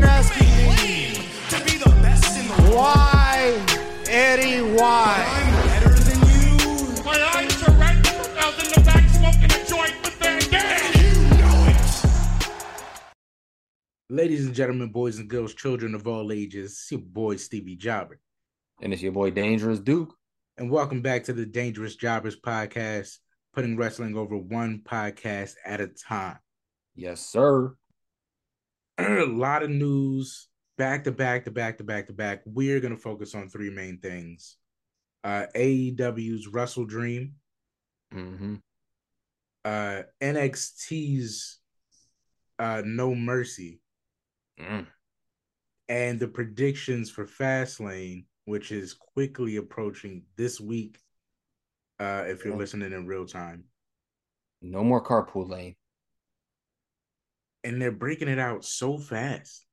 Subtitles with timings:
[0.00, 1.12] been asking me
[1.50, 2.74] to be the best in the world.
[2.74, 3.66] Why,
[4.08, 4.62] Eddie?
[4.62, 5.24] Why?
[5.28, 7.04] I'm better than you.
[7.04, 8.06] My eyes are red.
[8.06, 10.40] I was in the back smoking a joint with Van.
[10.96, 13.12] You know it.
[14.08, 18.18] Ladies and gentlemen, boys and girls, children of all ages, it's your boy Stevie Jobber.
[18.80, 20.14] And it's your boy Dangerous Duke.
[20.56, 23.18] And welcome back to the Dangerous Jobbers podcast,
[23.52, 26.38] putting wrestling over one podcast at a time.
[26.94, 27.74] Yes, sir.
[29.00, 32.42] A lot of news back to back to back to back to back.
[32.44, 34.56] We're going to focus on three main things
[35.24, 37.32] uh, AEW's WrestleDream,
[38.14, 38.54] Mm-hmm.
[39.64, 41.58] uh, NXT's
[42.58, 43.80] uh, No Mercy,
[44.60, 44.86] Mm.
[45.88, 50.98] and the predictions for Fastlane, which is quickly approaching this week.
[51.98, 52.58] Uh, if you're Yeah.
[52.58, 53.64] listening in real time,
[54.62, 55.76] No more carpool lane.
[57.64, 59.66] And they're breaking it out so fast.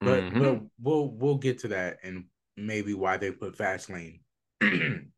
[0.00, 0.38] But Mhm.
[0.38, 4.20] but we'll we'll get to that and maybe why they put Fastlane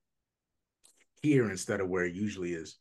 [1.23, 2.79] here instead of where it usually is.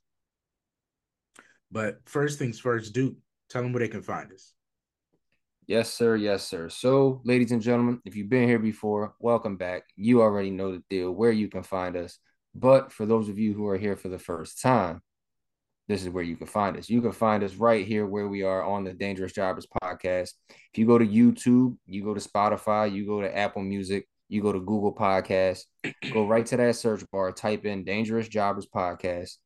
[1.71, 3.15] But first things first, Duke,
[3.49, 4.53] tell them where they can find us.
[5.67, 6.15] Yes, sir.
[6.15, 6.69] Yes, sir.
[6.69, 9.83] So, ladies and gentlemen, if you've been here before, welcome back.
[9.95, 12.19] You already know the deal where you can find us.
[12.53, 15.01] But for those of you who are here for the first time,
[15.87, 16.89] this is where you can find us.
[16.89, 20.31] You can find us right here where we are on the Dangerous Jobbers podcast.
[20.49, 24.41] If you go to YouTube, you go to Spotify, you go to Apple Music, you
[24.41, 25.65] go to Google Podcasts,
[26.13, 29.37] go right to that search bar, type in Dangerous Jobbers podcast.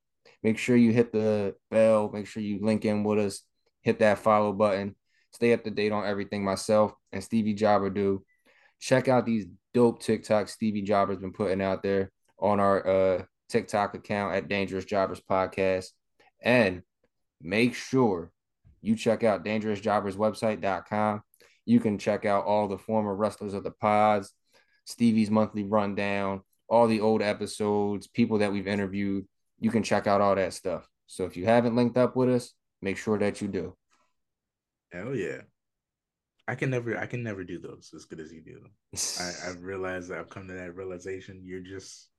[0.41, 3.41] Make sure you hit the bell, make sure you link in with us,
[3.81, 4.95] hit that follow button
[5.31, 8.23] stay up to date on everything myself and Stevie Jobber do.
[8.79, 13.93] Check out these dope TikToks Stevie Jobber's been putting out there on our uh, TikTok
[13.93, 15.87] account at Dangerous Jobbers Podcast.
[16.41, 16.83] And
[17.41, 18.31] make sure
[18.81, 21.21] you check out dangerousjobberswebsite.com.
[21.65, 24.33] You can check out all the former wrestlers of the pods,
[24.85, 29.27] Stevie's monthly rundown, all the old episodes, people that we've interviewed.
[29.59, 30.87] You can check out all that stuff.
[31.07, 33.75] So if you haven't linked up with us, make sure that you do.
[34.91, 35.41] Hell yeah.
[36.47, 38.61] I can never I can never do those as good as you do.
[39.19, 41.43] I, I've realized I've come to that realization.
[41.45, 42.09] You're just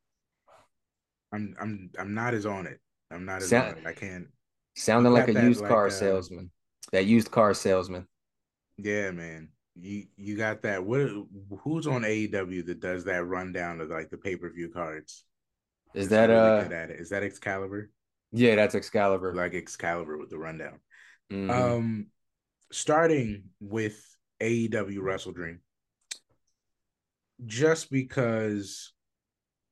[1.32, 2.78] I'm I'm I'm not as on it.
[3.10, 4.28] I'm not as Sound- I can't
[4.76, 6.50] Sounding like a used like, car uh, salesman.
[6.92, 8.06] That used car salesman.
[8.78, 9.50] Yeah, man.
[9.74, 10.84] You you got that.
[10.84, 11.08] What
[11.60, 15.24] who's on AEW that does that rundown of like the pay-per-view cards?
[15.94, 17.00] Is that really uh good at it?
[17.00, 17.90] Is that Excalibur?
[18.32, 19.34] yeah, that's Excalibur.
[19.34, 20.78] Like Excalibur with the rundown.
[21.32, 21.50] Mhm.
[21.50, 22.06] Um
[22.72, 24.00] starting with
[24.40, 25.60] AEW Wrestle Dream.
[27.44, 28.92] Just because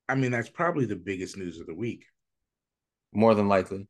[0.09, 2.05] I mean that's probably the biggest news of the week.
[3.13, 3.87] More than likely.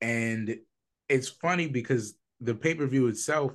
[0.00, 0.56] And
[1.08, 3.52] it's funny because the pay-per-view itself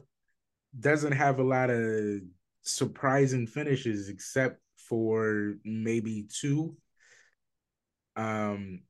[0.79, 2.21] doesn't have a lot of
[2.61, 6.75] surprising finishes except for maybe two.
[8.15, 8.81] Um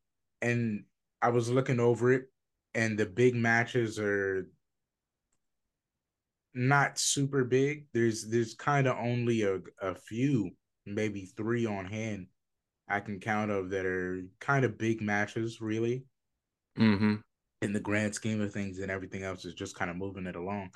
[0.42, 0.86] and
[1.22, 2.26] I was looking over it
[2.74, 4.48] and the big matches are
[6.54, 7.86] not super big.
[7.94, 10.52] There's there's kind of only a, a few,
[10.86, 12.28] maybe three on hand
[12.92, 16.06] I can count of that are kind of big matches, really
[16.78, 17.16] Mm-hmm.
[17.62, 20.36] in the grand scheme of things, and everything else is just kind of moving it
[20.36, 20.72] along.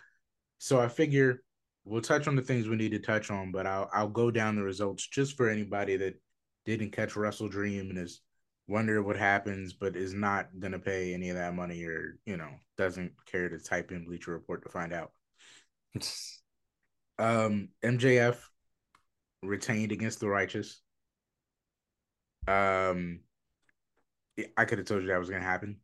[0.59, 1.43] So I figure
[1.83, 4.55] we'll touch on the things we need to touch on, but I'll I'll go down
[4.55, 6.21] the results just for anybody that
[6.65, 8.21] didn't catch WrestleDream and is
[8.67, 12.49] wonder what happens, but is not gonna pay any of that money or you know
[12.77, 15.11] doesn't care to type in Bleacher Report to find out.
[17.17, 18.37] Um, MJF
[19.41, 20.81] retained against the righteous.
[22.47, 23.21] Um,
[24.57, 25.77] I could have told you that was gonna happen.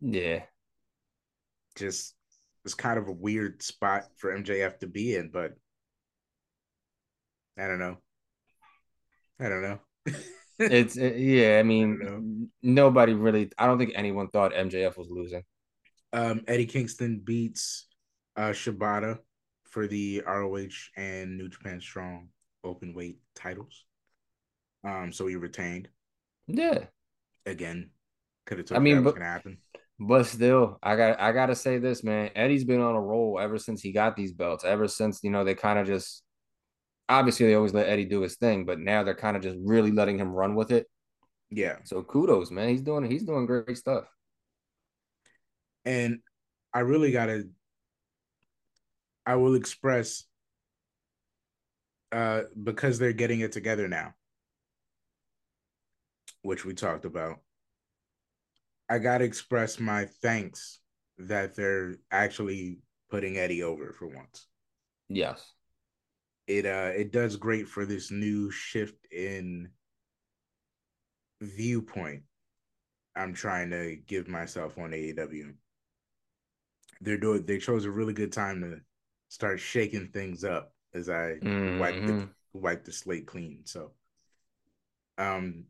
[0.00, 0.44] Yeah.
[1.76, 2.14] Just
[2.64, 5.54] it's kind of a weird spot for MJF to be in, but
[7.58, 7.98] I don't know.
[9.40, 9.78] I don't know.
[10.56, 15.42] It's it- yeah, I mean nobody really I don't think anyone thought MJF was losing.
[16.12, 17.86] um, Eddie Kingston beats
[18.36, 19.18] uh Shibata
[19.64, 22.28] for the ROH and New Japan Strong
[22.62, 23.84] open weight titles.
[24.84, 25.88] Um, so he retained
[26.46, 26.84] Yeah.
[27.46, 27.90] again.
[28.46, 29.58] Could have I mean, but- gonna happen.
[30.00, 32.30] But still, I got I gotta say this, man.
[32.34, 34.64] Eddie's been on a roll ever since he got these belts.
[34.64, 36.24] Ever since you know they kind of just
[37.08, 39.92] obviously they always let Eddie do his thing, but now they're kind of just really
[39.92, 40.88] letting him run with it.
[41.50, 41.76] Yeah.
[41.84, 42.70] So kudos, man.
[42.70, 44.04] He's doing he's doing great stuff.
[45.84, 46.18] And
[46.72, 47.44] I really gotta
[49.24, 50.24] I will express
[52.10, 54.14] uh because they're getting it together now,
[56.44, 57.40] which we talked about.
[58.88, 60.80] I gotta express my thanks
[61.18, 62.78] that they're actually
[63.10, 64.46] putting Eddie over for once.
[65.08, 65.52] Yes.
[66.46, 69.70] it uh it does great for this new shift in
[71.40, 72.22] viewpoint
[73.16, 75.54] I'm trying to give myself on AEW.
[77.00, 78.80] They're doing they chose a really good time to
[79.28, 81.78] start shaking things up as I mm-hmm.
[81.78, 83.60] wipe the wipe the slate clean.
[83.64, 83.92] So
[85.18, 85.64] um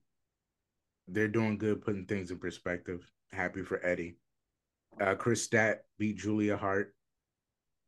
[1.08, 3.10] they're doing good putting things in perspective.
[3.32, 4.16] Happy for Eddie.
[5.00, 6.94] Uh Kris Stat beat Julia Hart.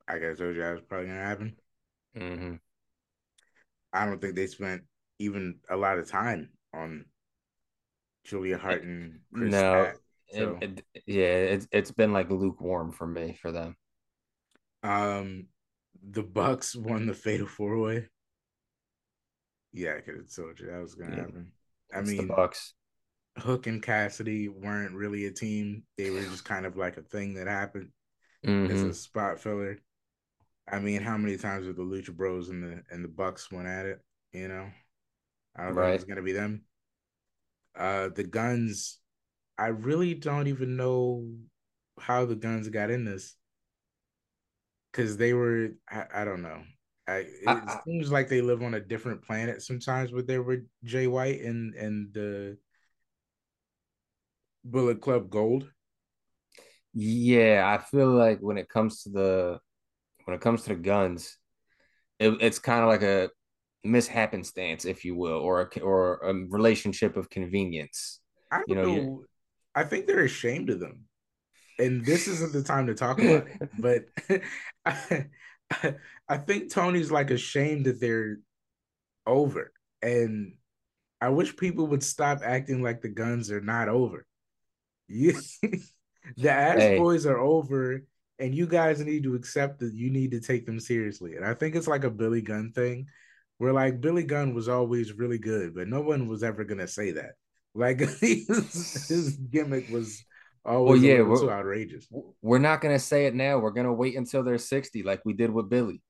[0.09, 1.57] I guess told you that was probably gonna happen.
[2.17, 2.55] Mm-hmm.
[3.93, 4.83] I don't think they spent
[5.19, 7.07] even a lot of time on
[8.25, 9.93] Julia Hart and Chris no,
[10.31, 10.59] so.
[10.61, 13.77] it, it, yeah, it's it's been like lukewarm for me for them.
[14.83, 15.47] Um,
[16.11, 18.09] the Bucks won the Fatal Four Way.
[19.73, 21.23] Yeah, I could have told you that was gonna yeah.
[21.23, 21.53] happen.
[21.95, 22.75] I it's mean, the Bucks.
[23.39, 27.35] Hook and Cassidy weren't really a team; they were just kind of like a thing
[27.35, 27.91] that happened
[28.45, 28.73] mm-hmm.
[28.73, 29.79] as a spot filler.
[30.69, 33.69] I mean, how many times have the Lucha Bros and the and the Bucks went
[33.69, 34.01] at it?
[34.33, 34.67] You know,
[35.57, 35.95] I don't right.
[35.95, 36.63] it's gonna be them.
[37.77, 38.99] Uh, the Guns.
[39.59, 41.31] I really don't even know
[41.99, 43.35] how the Guns got in this
[44.93, 46.63] because they were, I, I, don't know.
[47.09, 50.67] I, it I, seems like they live on a different planet sometimes with their with
[50.85, 52.59] Jay White and and the
[54.71, 55.71] Bullet Club Gold.
[56.93, 59.59] Yeah, I feel like when it comes to the
[60.25, 61.37] when it comes to the guns,
[62.19, 63.31] it, it's kind of like a
[63.87, 68.21] mishappenstance, if you will, or a, or a relationship of convenience.
[68.51, 68.97] I don't you know.
[68.97, 69.25] know
[69.75, 71.05] I think they're ashamed of them,
[71.79, 73.71] and this isn't the time to talk about it.
[73.79, 74.05] But
[74.85, 75.27] I,
[76.29, 78.39] I think Tony's like ashamed that they're
[79.27, 79.73] over,
[80.03, 80.55] and
[81.21, 84.26] I wish people would stop acting like the guns are not over.
[85.09, 85.33] You,
[86.37, 86.99] the ass hey.
[86.99, 88.05] boys are over,
[88.39, 91.37] and you guys need to accept that you need to take them seriously.
[91.37, 93.09] And I think it's like a Billy Gunn thing
[93.59, 97.13] where like Billy Gunn was always really good, but no one was ever gonna say
[97.13, 97.33] that.
[97.75, 100.25] Like his, his gimmick was
[100.65, 102.07] always well, yeah, we're, too outrageous.
[102.43, 103.59] We're not gonna say it now.
[103.59, 106.03] We're gonna wait until they're 60, like we did with Billy.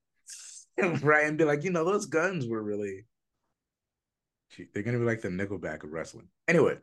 [1.03, 3.05] right, and be like, you know, those guns were really
[4.73, 6.29] they're gonna be like the nickelback of wrestling.
[6.49, 6.79] Anyway.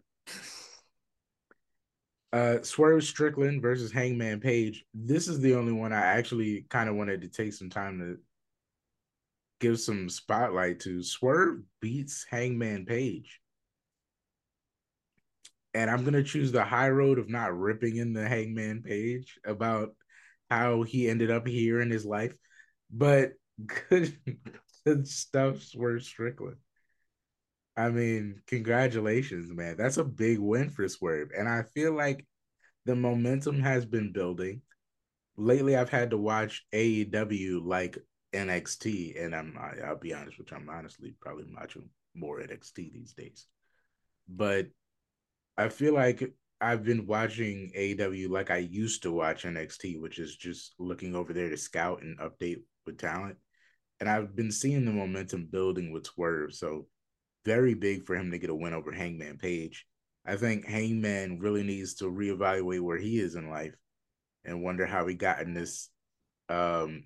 [2.33, 4.85] Uh, Swerve Strickland versus Hangman Page.
[4.91, 8.18] This is the only one I actually kind of wanted to take some time to
[9.59, 11.03] give some spotlight to.
[11.03, 13.39] Swerve beats Hangman Page.
[15.75, 19.95] And I'm gonna choose the high road of not ripping in the Hangman Page about
[20.50, 22.35] how he ended up here in his life.
[22.91, 23.33] But
[23.89, 24.18] good,
[24.88, 26.57] good stuff, Swerve Strickland.
[27.75, 29.78] I mean, congratulations, man.
[29.78, 31.30] That's a big win for Swerve.
[31.36, 32.25] And I feel like
[32.86, 34.62] the momentum has been building.
[35.38, 37.98] Lately, I've had to watch AEW like
[38.34, 43.14] NXT, and I'm I, I'll be honest you, I'm honestly probably watching more NXT these
[43.14, 43.48] days.
[44.28, 44.68] But
[45.58, 50.36] I feel like I've been watching AEW like I used to watch NXT, which is
[50.36, 53.38] just looking over there to scout and update with talent.
[54.00, 56.54] And I've been seeing the momentum building with Swerve.
[56.54, 56.88] So
[57.45, 59.86] very big for him to get a win over Hangman Page.
[60.25, 63.75] I think Hangman really needs to reevaluate where he is in life
[64.45, 65.90] and wonder how he got in this
[66.50, 67.04] um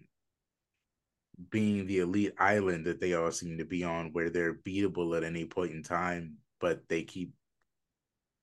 [1.50, 5.24] being the elite island that they all seem to be on, where they're beatable at
[5.24, 7.32] any point in time, but they keep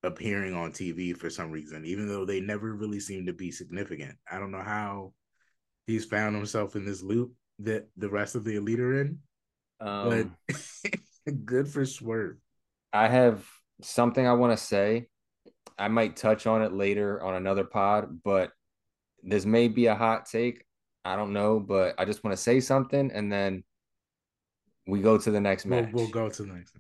[0.03, 4.17] appearing on TV for some reason, even though they never really seem to be significant.
[4.31, 5.13] I don't know how
[5.87, 9.19] he's found himself in this loop that the rest of the elite are in,
[9.81, 10.57] um, but
[11.45, 12.37] good for Swerve.
[12.93, 13.45] I have
[13.83, 15.09] something I want to say.
[15.79, 18.53] I might touch on it later on another pod, but
[19.23, 20.65] this may be a hot take.
[21.05, 23.65] I don't know, but I just want to say something and then
[24.87, 25.91] we go to the next match.
[25.93, 26.77] We'll, we'll go to the next.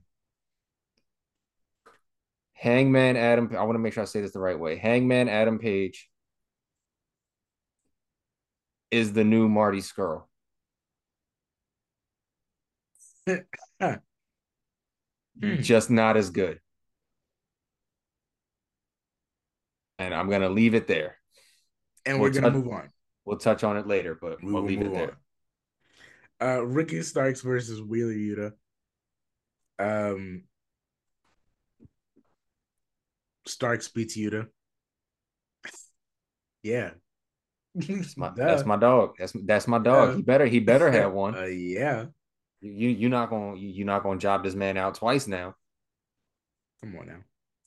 [2.53, 4.77] Hangman Adam, I want to make sure I say this the right way.
[4.77, 6.09] Hangman Adam Page
[8.91, 9.83] is the new Marty
[15.41, 15.63] Scurll.
[15.63, 16.61] Just not as good.
[19.99, 21.17] And I'm going to leave it there.
[22.05, 22.91] And we're, we're going to move on.
[23.25, 25.17] We'll touch on it later, but we we'll leave it there.
[26.43, 28.53] Uh, Ricky Starks versus Wheeler Yuta.
[29.79, 30.45] Um,
[33.47, 34.49] Starks beats Yuta.
[36.63, 36.91] yeah,
[37.75, 39.15] that's my, that's my dog.
[39.19, 40.11] That's that's my dog.
[40.11, 40.17] Yeah.
[40.17, 41.37] He better he better have one.
[41.37, 42.07] Uh, yeah.
[42.65, 45.55] You you're not gonna you're not gonna job this man out twice now.
[46.81, 47.19] Come on now.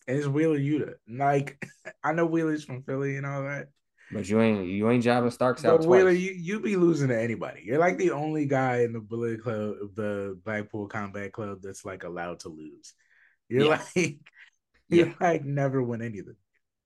[0.07, 0.95] And it's Wheeler Yuta.
[1.07, 1.63] Like
[2.03, 3.67] I know Wheeler's from Philly and all that,
[4.11, 7.21] But you ain't you ain't jobbing Starks But out Wheeler, you you be losing to
[7.21, 7.61] anybody.
[7.63, 12.03] You're like the only guy in the Bullet Club, the Blackpool Combat Club, that's like
[12.03, 12.93] allowed to lose.
[13.49, 13.81] You're Yeah.
[13.95, 14.19] like,
[14.89, 15.13] you're Yeah.
[15.21, 16.35] like never win anything.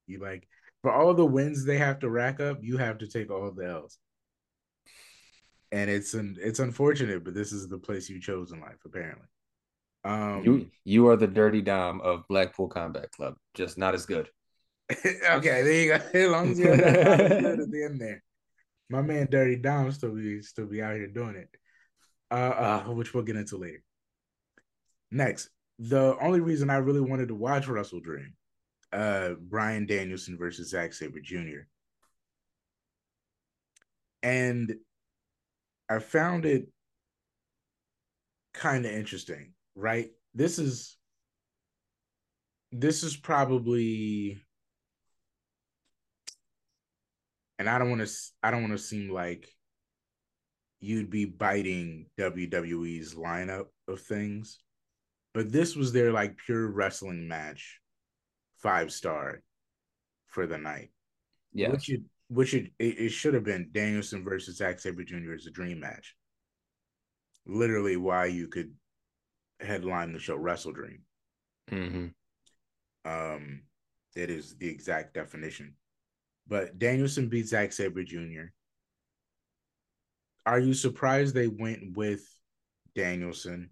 [0.07, 0.47] You like
[0.81, 3.65] for all the wins they have to rack up, you have to take all the
[3.65, 3.97] L's.
[5.71, 9.27] And it's an it's unfortunate, but this is the place you chose in life, apparently.
[10.03, 14.29] Um, You you are the dirty dom of Blackpool Combat Club, just not as good.
[14.91, 15.95] okay, there you go.
[16.13, 18.23] As long as you have that good at the end there.
[18.89, 21.49] My man Dirty Dom still be still be out here doing it.
[22.29, 23.81] Uh uh which we'll get into later.
[25.11, 25.49] Next,
[25.79, 28.33] the only reason I really wanted to watch WrestleDream,
[28.91, 31.67] uh Bryan Danielson versus Zack Sabre Jr.
[34.23, 34.75] And
[35.91, 36.69] I found it
[38.53, 40.09] kind of interesting, right?
[40.33, 40.97] This is
[42.71, 44.41] this is probably
[47.59, 49.49] and I don't want to I don't want to seem like
[50.79, 54.59] you'd be biting WWE's lineup of things,
[55.33, 57.81] but this was their like pure wrestling match,
[58.63, 59.41] five star
[60.27, 60.91] for the night.
[61.51, 61.71] Yeah.
[61.71, 62.01] Which it
[62.31, 65.33] which it, it, should have been Danielson versus Zack Sabre Jr.
[65.33, 66.15] as a dream match.
[67.45, 68.71] Literally why you could
[69.59, 71.01] headline the show Wrestle Dream.
[71.69, 72.07] hmm
[73.03, 73.63] Um,
[74.15, 75.73] it is the exact definition.
[76.47, 78.45] But Danielson beat Zack Sabre Jr.
[80.45, 82.23] Are you surprised they went with
[82.95, 83.71] Danielson?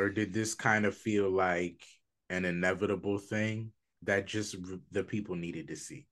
[0.00, 1.84] Or did this kind of feel like
[2.30, 3.70] an inevitable thing
[4.02, 4.56] that just
[4.90, 6.08] the people needed to see?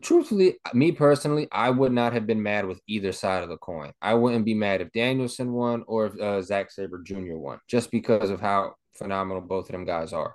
[0.00, 3.92] Truthfully, me personally, I would not have been mad with either side of the coin.
[4.00, 7.36] I wouldn't be mad if Danielson won or if uh, Zack Sabre Jr.
[7.36, 10.34] won, just because of how phenomenal both of them guys are.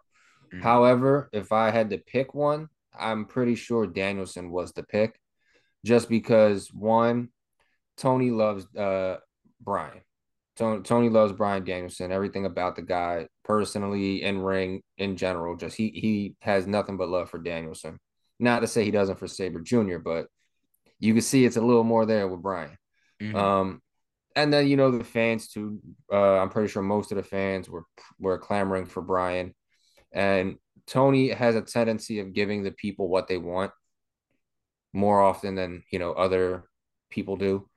[0.54, 0.62] Mhm.
[0.62, 5.20] However, if I had to pick one, I'm pretty sure Danielson was the pick,
[5.84, 7.30] just because one,
[7.98, 9.18] Tony loves uh
[9.60, 10.02] Bryan.
[10.56, 12.12] Tony, Tony loves Bryan Danielson.
[12.12, 17.10] Everything about the guy, personally, in ring, in general, just he he has nothing but
[17.10, 18.00] love for Danielson.
[18.40, 20.28] Not to say he doesn't for Sabre Jr., but
[21.00, 22.78] you can see it's a little more there with Bryan.
[23.22, 23.36] Mhm.
[23.36, 23.82] Um,
[24.36, 25.80] and then you know the fans too.
[26.12, 27.86] Uh, I'm pretty sure most of the fans were
[28.20, 29.56] were clamoring for Bryan,
[30.12, 33.72] and Tony has a tendency of giving the people what they want
[34.94, 36.64] more often than you know other
[37.10, 37.68] people do.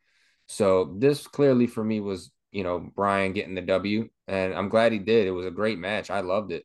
[0.46, 4.92] So this clearly for me was you know Bryan getting the W, and I'm glad
[4.92, 5.26] he did.
[5.26, 6.10] It was a great match.
[6.10, 6.64] I loved it.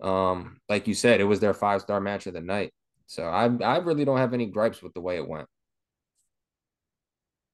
[0.00, 2.72] Um, like you said, it was their five star match of the night.
[3.06, 5.48] So I I really don't have any gripes with the way it went.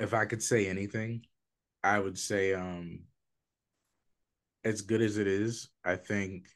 [0.00, 1.24] if I could say anything,
[1.84, 3.04] I would say um
[4.64, 6.46] as good as it is, I think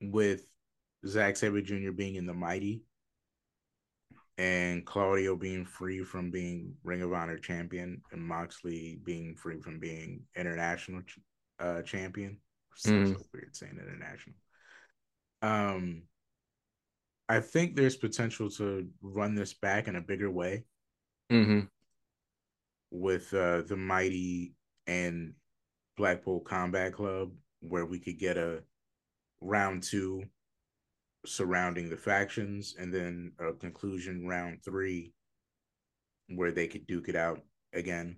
[0.00, 0.46] with
[1.06, 1.90] Zack Sabre Jr.
[1.92, 2.82] being in the mighty
[4.38, 9.78] and Claudio being free from being Ring of Honor champion and Moxley being free from
[9.80, 11.18] being international ch-
[11.58, 12.38] uh champion.
[12.74, 13.18] Sounds Mhm.
[13.18, 14.36] so weird saying international.
[15.42, 16.02] Um
[17.28, 20.64] I think there's potential to run this back in a bigger way
[21.30, 21.60] Mm-hmm.
[22.90, 24.54] with uh, the mighty
[24.86, 25.34] and
[25.98, 28.62] Blackpool Combat Club, where we could get a
[29.42, 30.24] round two
[31.26, 35.12] surrounding the factions, and then a conclusion round three
[36.28, 37.42] where they could duke it out
[37.74, 38.16] again.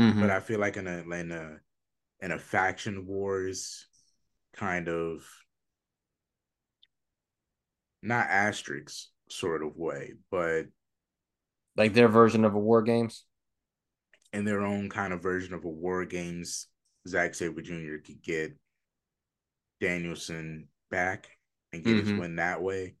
[0.00, 0.20] Mm-hmm.
[0.20, 1.56] But I feel like in a in a
[2.20, 3.86] in a faction wars
[4.54, 5.26] kind of
[8.06, 10.66] not asterisks sort of way, but
[11.76, 13.24] like their version of a war games.
[14.32, 16.66] in their own kind of version of a war games,
[17.08, 17.96] Zack Sabre Jr.
[18.04, 18.52] could get
[19.80, 21.38] Danielson back
[21.72, 22.18] and get his Mhm.
[22.18, 22.96] win that way.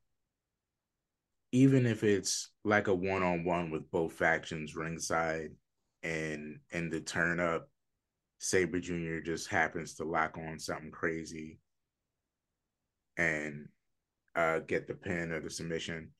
[1.52, 5.54] Even if it's like a one on one with both factions ringside
[6.02, 7.70] and and the turn up,
[8.38, 9.20] Sabre Jr.
[9.20, 11.60] just happens to lock on something crazy
[13.16, 13.68] and
[14.36, 16.10] uh get the pin or the submission.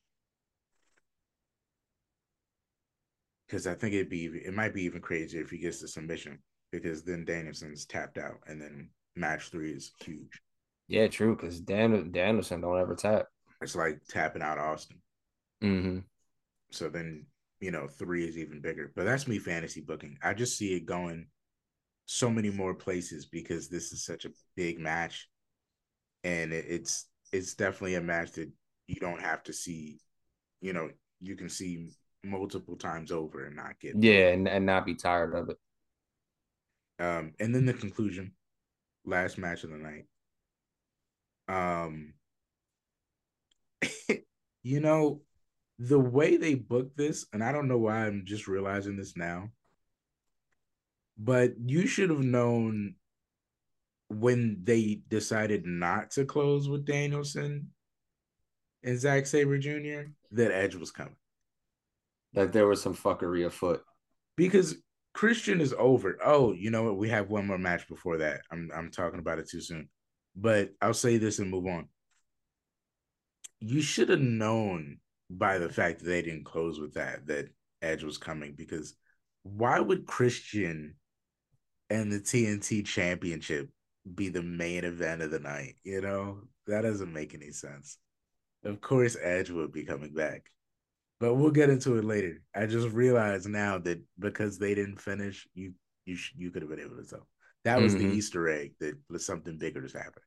[3.45, 6.39] Because I think it'd be it might be even crazier if he gets the submission
[6.71, 10.41] because then Danielson's tapped out and then match three is huge.
[10.87, 11.35] Yeah, true.
[11.35, 13.25] Because Dan Danielson don't ever tap.
[13.61, 14.97] It's like tapping out Austin.
[15.63, 15.99] Mm-hmm.
[16.71, 17.25] So then,
[17.59, 18.91] you know, three is even bigger.
[18.95, 20.17] But that's me fantasy booking.
[20.21, 21.27] I just see it going
[22.05, 25.29] so many more places because this is such a big match.
[26.23, 28.49] And it, it's it's definitely a match that
[28.87, 29.99] you don't have to see,
[30.61, 31.89] you know, you can see
[32.23, 35.57] multiple times over and not get Yeah, and, and not be tired of it.
[36.99, 38.33] Um, and then the conclusion,
[39.05, 40.05] last match of the night.
[41.47, 42.13] Um,
[44.63, 45.21] You know,
[45.79, 49.49] the way they booked this, and I don't know why I'm just realizing this now,
[51.17, 52.95] but you should have known
[54.09, 57.67] when they decided not to close with Danielson
[58.83, 60.09] and Zack Sabre Jr.
[60.31, 61.15] that Edge was coming
[62.33, 63.83] That there was some fuckery afoot.
[64.37, 64.75] because
[65.13, 66.17] Christian is over.
[66.23, 66.97] Oh, you know what?
[66.97, 68.41] We have one more match before that.
[68.51, 69.89] I'm I'm talking about it too soon,
[70.35, 71.87] but I'll say this and move on.
[73.59, 74.99] You should have known
[75.29, 77.49] by the fact that they didn't close with that that
[77.81, 78.95] Edge was coming because
[79.43, 80.95] why would Christian
[81.89, 83.69] and the TNT Championship
[84.15, 85.75] be the main event of the night?
[85.83, 87.97] You know that doesn't make any sense.
[88.63, 90.51] Of course, Edge would be coming back
[91.19, 92.41] but we'll get into it later.
[92.55, 95.73] I just realized now that because they didn't finish, you
[96.05, 97.27] you sh- you could have been able to tell.
[97.63, 97.99] That was Mhm.
[97.99, 100.23] the Easter egg that was something bigger is happening.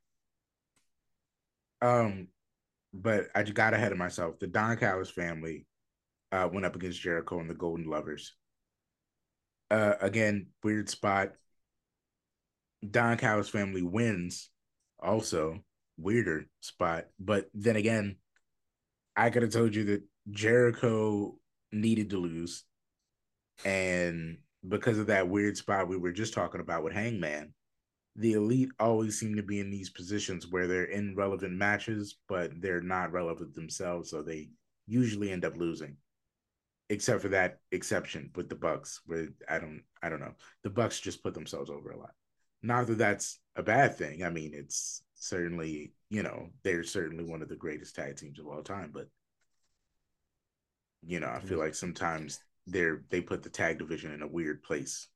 [1.83, 2.29] Um,
[2.93, 4.39] but I just got ahead of myself.
[4.39, 5.67] The Don Callis family
[6.33, 8.35] uh, went up against Jericho and the Golden Lovers.
[9.71, 11.33] Uh, again, weird spot.
[12.89, 14.51] Don Callis family wins.
[14.99, 15.61] Also,
[15.97, 17.07] weirder spot.
[17.19, 18.17] But then again,
[19.17, 21.37] I could have told you that Jericho
[21.73, 22.65] needed to lose.
[23.65, 27.55] And because of that weird spot we were just talking about with Hangman,
[28.17, 32.51] the elite always seem to be in these positions where they're in relevant matches, but
[32.61, 34.11] they're not relevant themselves.
[34.11, 34.51] So they
[34.87, 35.97] usually end up losing.
[36.89, 40.35] Except for that exception with the Bucks, where I don't I don't know.
[40.65, 42.15] The Bucks just put themselves over a lot.
[42.63, 44.25] Not that that's a bad thing.
[44.25, 48.47] I mean, it's certainly, you know, they're certainly one of the greatest tag teams of
[48.47, 49.09] all time, but
[51.03, 51.61] you know, I feel mm-hmm.
[51.61, 55.09] like sometimes they're they put the tag division in a weird place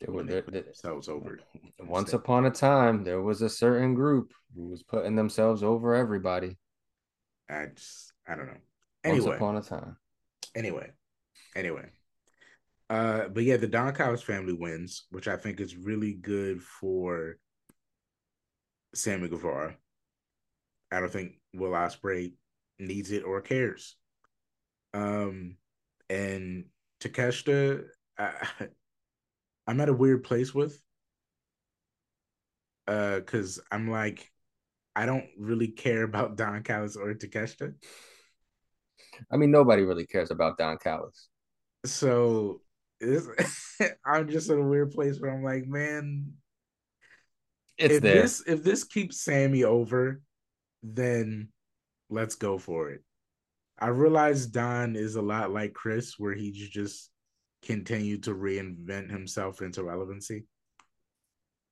[0.00, 1.38] There were they put themselves over.
[1.80, 6.56] once upon a time, there was a certain group who was putting themselves over everybody.
[7.50, 8.60] I just I don't know.
[9.04, 9.96] Anyway, once upon a time.
[10.54, 10.90] anyway,
[11.54, 11.88] anyway.
[12.92, 17.38] Uh, but yeah, the Don Callis family wins, which I think is really good for
[18.94, 19.76] Sammy Guevara.
[20.90, 22.34] I don't think Will Ospreay
[22.78, 23.96] needs it or cares.
[24.92, 25.56] Um,
[26.10, 26.66] and
[27.00, 27.84] Takeshita,
[28.18, 28.32] I,
[29.66, 30.78] I'm at a weird place with.
[32.86, 34.30] Uh, because I'm like,
[34.94, 37.72] I don't really care about Don Callis or Takeshita.
[39.30, 41.30] I mean, nobody really cares about Don Callis.
[41.86, 42.60] so
[44.06, 46.32] I'm just in a weird place where I'm like, man,
[47.78, 48.14] It's if there.
[48.22, 50.20] this if this keeps Sammy over,
[50.82, 51.48] then
[52.10, 53.02] let's go for it.
[53.78, 57.10] I realize Don is a lot like Chris, where he's just
[57.62, 60.44] continued to reinvent himself into relevancy.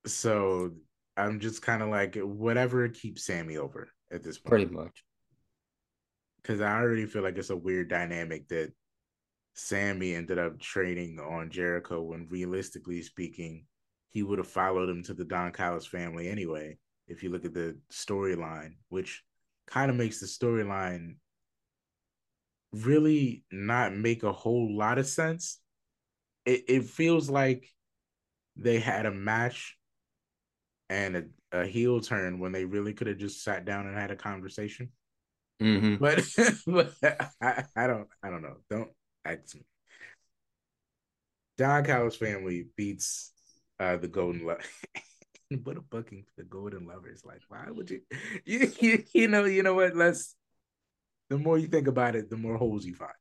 [0.05, 0.71] So
[1.17, 4.65] I'm just kind of like whatever keeps Sammy over at this point.
[4.65, 5.03] Pretty much.
[6.41, 8.73] because I already feel like it's a weird dynamic that
[9.53, 13.65] Sammy ended up trading on Jericho when realistically speaking,
[14.09, 16.77] he would have followed him to the Don Callis family anyway.
[17.07, 19.23] If you look at the storyline, which
[19.67, 21.15] kind of makes the storyline
[22.71, 25.59] really not make a whole lot of sense.
[26.45, 27.69] It it feels like
[28.55, 29.77] they had a match
[30.89, 31.23] and a,
[31.59, 34.89] a heel turn when they really could have just sat down and had a conversation
[35.59, 36.23] hmm but,
[36.67, 36.93] but
[37.41, 38.57] I, I don't I don't know.
[38.69, 38.89] Don't
[39.25, 39.61] me.
[41.57, 43.33] Don Callis family beats
[43.79, 44.59] uh the Golden Love.
[45.63, 47.23] what a for the Golden Lovers.
[47.25, 48.01] Like, why would you
[48.45, 49.95] you, you you know, you know what?
[49.95, 50.35] Let's
[51.29, 53.11] the more you think about it, the more holes you find.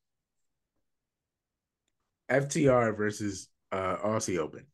[2.30, 4.66] FTR versus uh Aussie Open.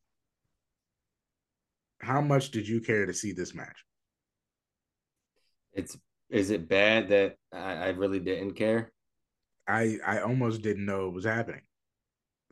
[2.01, 3.85] How much did you care to see this match?
[5.73, 5.97] It's
[6.29, 8.93] is it bad that I, I really didn't care?
[9.69, 11.63] I I almost didn't know it was happening.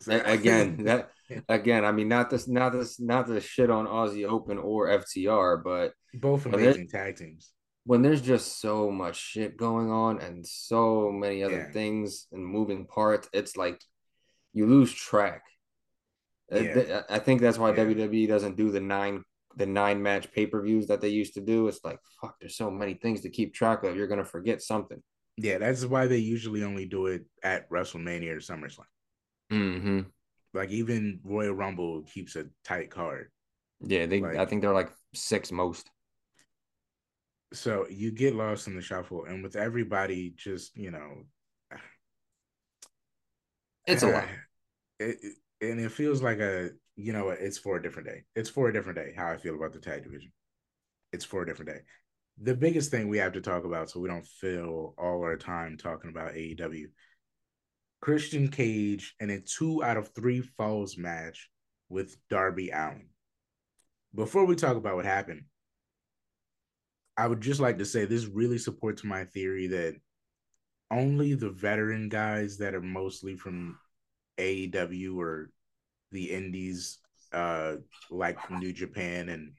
[0.09, 1.11] A- Again, that
[1.49, 5.63] again, I mean, not this, not this, not the shit on Aussie Open or FTR,
[5.65, 7.53] but both amazing tag teams.
[7.87, 11.71] when there's just so much shit going on and so many other Yeah.
[11.73, 13.81] things and moving parts, it's like
[14.53, 15.43] you lose track.
[16.53, 17.03] Uh, Yeah.
[17.09, 17.77] I think that's why Yeah.
[17.85, 19.23] WWE doesn't do the nine
[19.57, 21.69] the nine match pay per views that they used to do.
[21.69, 23.97] It's like fuck, there's so many things to keep track of.
[23.97, 25.01] You're gonna forget something.
[25.37, 28.87] Yeah, that's why they usually only do it at WrestleMania or SummerSlam.
[29.51, 30.01] Mm-hmm.
[30.53, 33.31] Like even Royal Rumble keeps a tight card.
[33.81, 34.23] Yeah, they.
[34.23, 35.91] I think they're like six most.
[37.53, 41.25] So you get lost in the shuffle, and with everybody just, you know,
[43.87, 44.25] It's a lot.
[44.99, 48.25] It, it- and it feels like a, you know, it's for a different day.
[48.37, 49.15] It's for a different day.
[49.17, 50.31] How I feel about the tag division.
[51.13, 51.81] It's for a different day.
[52.43, 55.77] The biggest thing we have to talk about so we don't fill all our time
[55.77, 56.87] talking about AEW.
[58.01, 61.49] Christian Cage in a two out of three falls match
[61.89, 63.09] with Darby Allin.
[64.15, 65.45] Before we talk about what happened,
[67.17, 69.95] I would just like to say this really supports my theory that
[70.91, 73.79] only the veteran guys that are mostly from
[74.39, 75.51] AEW or
[76.11, 76.99] the indies,
[77.33, 77.77] uh,
[78.11, 79.53] like New Japan and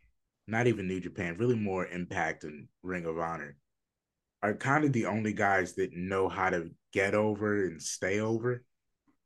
[0.47, 3.57] not even New Japan, really more Impact and Ring of Honor,
[4.43, 8.63] are kind of the only guys that know how to get over and stay over.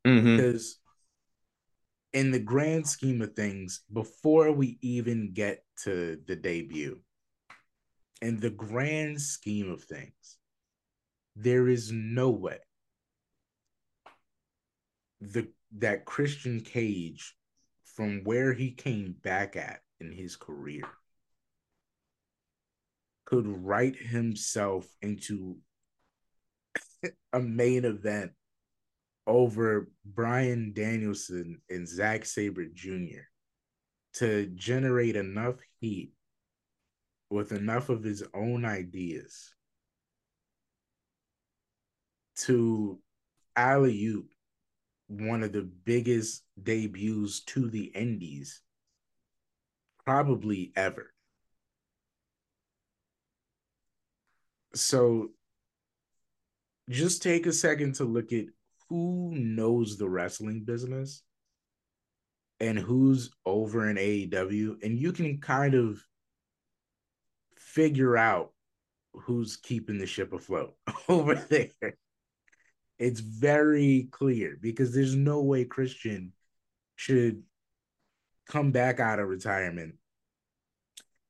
[0.06, 0.36] Mm-hmm.
[0.36, 0.78] Because
[2.12, 7.00] in the grand scheme of things, before we even get to the debut,
[8.22, 10.38] in the grand scheme of things,
[11.36, 12.58] there is no way
[15.20, 17.36] the that Christian Cage
[17.84, 20.84] from where he came back at in his career
[23.30, 25.56] could write himself into
[27.32, 28.32] a main event
[29.24, 33.22] over Bryan Danielson and Zack Sabre Jr.
[34.14, 36.12] to generate enough heat
[37.30, 39.54] with enough of his own ideas
[42.34, 42.98] to
[43.54, 44.26] alley oop
[45.06, 48.60] one of the biggest debuts to the indies
[50.04, 51.12] probably ever.
[54.74, 55.30] So
[56.88, 58.46] just take a second to look at
[58.88, 61.22] who knows the wrestling business
[62.58, 66.04] and who's over in AEW, and you can kind of
[67.56, 68.52] figure out
[69.12, 70.74] who's keeping the ship afloat
[71.08, 71.96] over there.
[72.98, 76.32] It's very clear because there's no way Christian
[76.96, 77.42] should
[78.46, 79.94] come back out of retirement,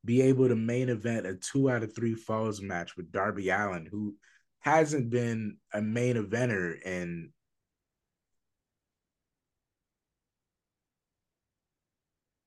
[0.05, 3.87] be able to main event a two out of three falls match with Darby Allin,
[3.87, 4.17] who
[4.61, 7.33] hasn't been a main eventer in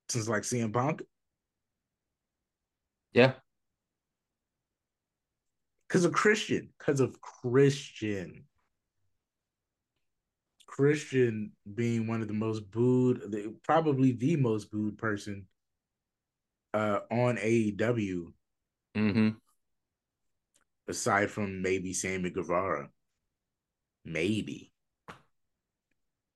[0.10, 1.04] since like CM Punk.
[3.14, 3.34] Yeah.
[5.88, 8.46] Because of Christian, because of Christian.
[10.66, 13.22] Christian being one of the most booed,
[13.64, 15.46] probably the most booed person
[16.74, 18.32] uh, on AEW,
[18.96, 19.30] Mm-hmm.
[20.88, 22.90] aside from maybe Sammy Guevara.
[24.06, 24.72] Maybe.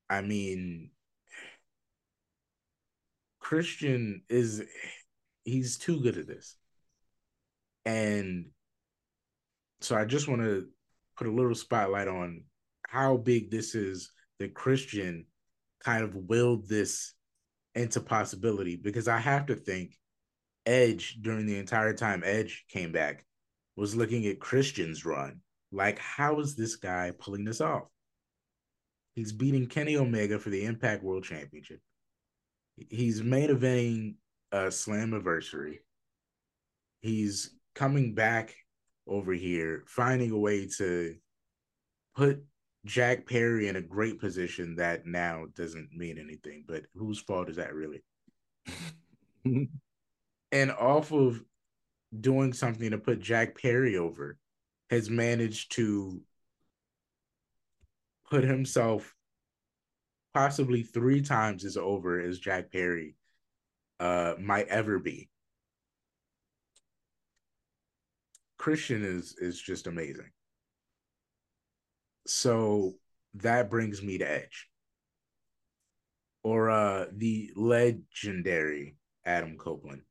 [0.10, 0.90] I mean,
[3.40, 4.64] Christian is
[5.44, 6.56] he's too good at this.
[7.86, 8.48] And
[9.82, 10.68] so I just want to
[11.18, 12.44] put a little spotlight on
[12.88, 15.26] how big this is that Christian
[15.84, 17.14] kind of willed this
[17.76, 19.98] into possibility because I have to think
[20.68, 23.26] Edge during the entire time Edge came back
[23.78, 25.40] was looking at Christian's run.
[25.72, 27.84] Like, how is this guy pulling this off?
[29.16, 31.80] He's beating Kenny Omega for the Impact World Championship.
[32.90, 34.16] He's main eventing
[34.52, 35.80] a Slammiversary.
[37.02, 38.56] He's coming back
[39.08, 41.16] over here, finding a way to
[42.16, 42.44] put
[42.86, 46.64] Jack Perry in a great position that now doesn't mean anything.
[46.68, 48.04] But whose fault is that really?
[50.52, 51.44] and off of
[52.20, 54.38] doing something to put Jack Perry over,
[54.90, 56.22] has managed to
[58.30, 59.14] put himself
[60.34, 63.16] possibly three times as over as Jack Perry
[64.00, 65.30] uh, might ever be.
[68.58, 70.30] Christian is is just amazing.
[72.26, 72.96] So
[73.36, 74.68] that brings me to Edge.
[76.44, 80.02] Or uh the legendary Adam Copeland.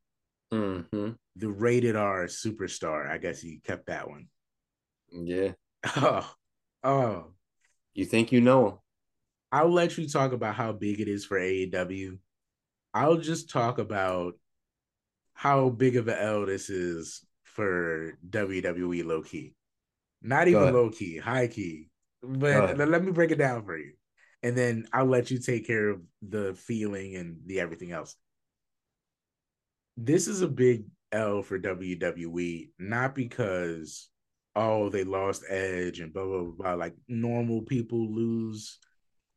[0.52, 1.11] Mm-hmm.
[1.37, 3.11] The rated R superstar.
[3.11, 4.28] I guess he kept that one.
[5.11, 5.52] Yeah.
[5.94, 6.28] Oh,
[6.82, 7.24] oh.
[7.94, 8.74] You think you know him?
[9.52, 12.18] I'll let you talk about how big it is for AEW.
[12.92, 14.35] I'll just talk about
[15.32, 19.54] how big of an L this is for WWE low key.
[20.22, 21.88] Not even low key, high key.
[22.22, 23.92] But let me break it down for you.
[24.42, 28.16] And then I'll let you take care of the feeling and the everything else.
[29.96, 34.09] This is a big L for WWE, not because
[34.54, 36.52] oh they lost Edge and blah blah blah.
[36.52, 36.74] blah.
[36.74, 38.78] Like normal people lose,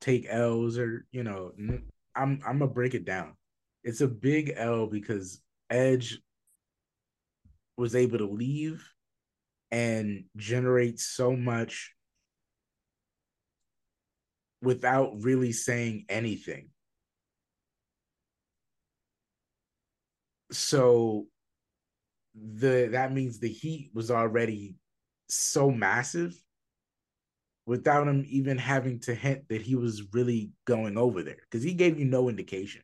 [0.01, 1.51] take L's or you know.
[2.15, 3.35] I'm I'm gonna break it down.
[3.83, 6.19] It's a big L because Edge
[7.77, 8.83] was able to leave
[9.71, 11.93] and generate so much
[14.61, 16.69] without really saying anything.
[20.51, 21.27] So
[22.35, 24.75] the that means the heat was already
[25.27, 26.35] so massive
[27.65, 31.73] without him even having to hint that he was really going over there because he
[31.73, 32.81] gave you no indication.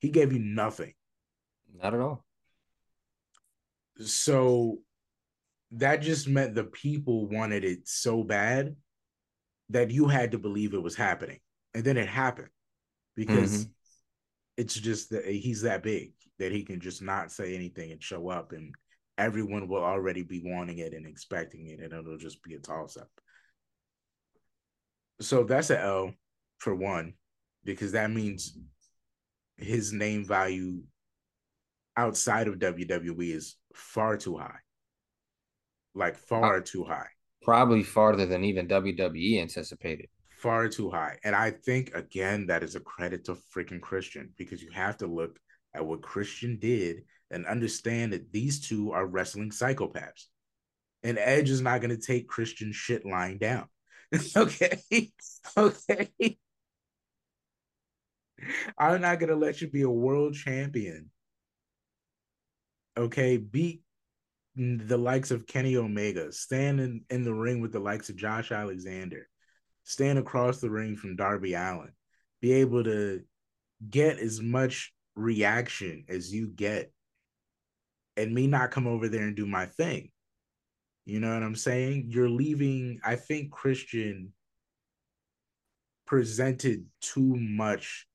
[0.00, 0.94] He gave you nothing.
[1.82, 2.24] Not at all.
[4.00, 4.78] So
[5.72, 8.76] that just meant the people wanted it so bad
[9.70, 11.40] that you had to believe it was happening.
[11.74, 12.50] And then it happened
[13.16, 13.70] because mm-hmm.
[14.56, 18.28] It's just that he's that big that he can just not say anything and show
[18.28, 18.74] up and
[19.16, 22.96] everyone will already be wanting it and expecting it and it'll just be a toss
[22.96, 23.08] up.
[25.20, 26.12] So that's an L
[26.58, 27.14] for one,
[27.64, 28.58] because that means
[29.56, 30.82] his name value
[31.96, 34.58] outside of WWE is far too high.
[35.94, 37.06] Like far too high.
[37.42, 40.08] Probably farther than even WWE anticipated.
[40.44, 41.16] Far too high.
[41.24, 45.06] And I think again that is a credit to freaking Christian because you have to
[45.06, 45.38] look
[45.72, 50.26] at what Christian did and understand that these two are wrestling psychopaths.
[51.02, 53.68] And Edge is not going to take Christian shit lying down.
[54.36, 54.82] okay.
[55.56, 56.38] Okay.
[58.76, 61.10] I'm not going to let you be a world champion.
[62.98, 63.38] Okay.
[63.38, 63.82] Beat
[64.56, 68.52] the likes of Kenny Omega, stand in, in the ring with the likes of Josh
[68.52, 69.28] Alexander,
[69.84, 71.92] stand across the ring from Darby Allin,
[72.40, 73.22] be able to
[73.88, 76.92] get as much reaction as you get,
[78.16, 80.10] and me not come over there and do my thing.
[81.04, 82.06] You know what I'm saying?
[82.08, 84.32] You're leaving, I think Christian
[86.06, 88.06] presented too much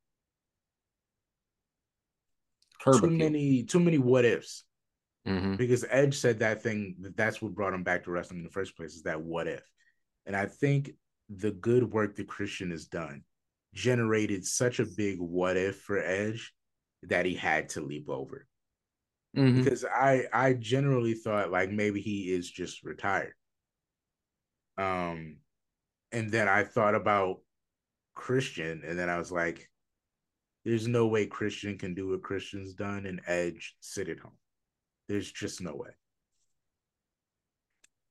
[2.84, 4.64] too many too many what ifs
[5.28, 5.56] Mm-hmm.
[5.58, 8.50] because Edge said that thing that that's what brought him back to wrestling in the
[8.50, 9.62] first place is that what if,
[10.26, 10.92] and I think
[11.30, 13.24] the good work that Christian has done
[13.74, 16.54] generated such a big what if for Edge
[17.04, 18.48] that he had to leap over
[19.38, 19.64] Mm-hmm.
[19.64, 23.34] because I I generally thought like maybe he is just retired.
[24.78, 25.38] Um,
[26.12, 27.42] and then I thought about
[28.16, 29.70] Christian, and then I was like,
[30.66, 34.38] "There's no way Christian can do what Christian's done and Edge sit at home.
[35.08, 35.92] There's just no way."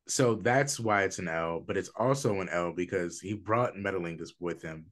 [0.08, 4.30] So that's why it's an L, but it's also an L because he brought Metalingus
[4.40, 4.86] with him.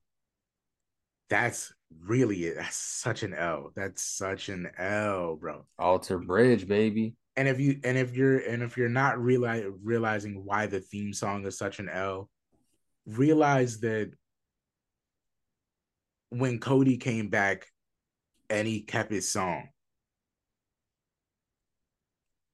[1.30, 2.56] That's really it.
[2.56, 3.72] That's such an L.
[3.74, 7.14] That's such an L, bro Alter Bridge, baby.
[7.36, 11.12] and if you and if you're and if you're not realize, realizing why the theme
[11.12, 12.28] song is such an L,
[13.06, 14.12] realize that
[16.30, 17.66] when Cody came back
[18.50, 19.68] and he kept his song,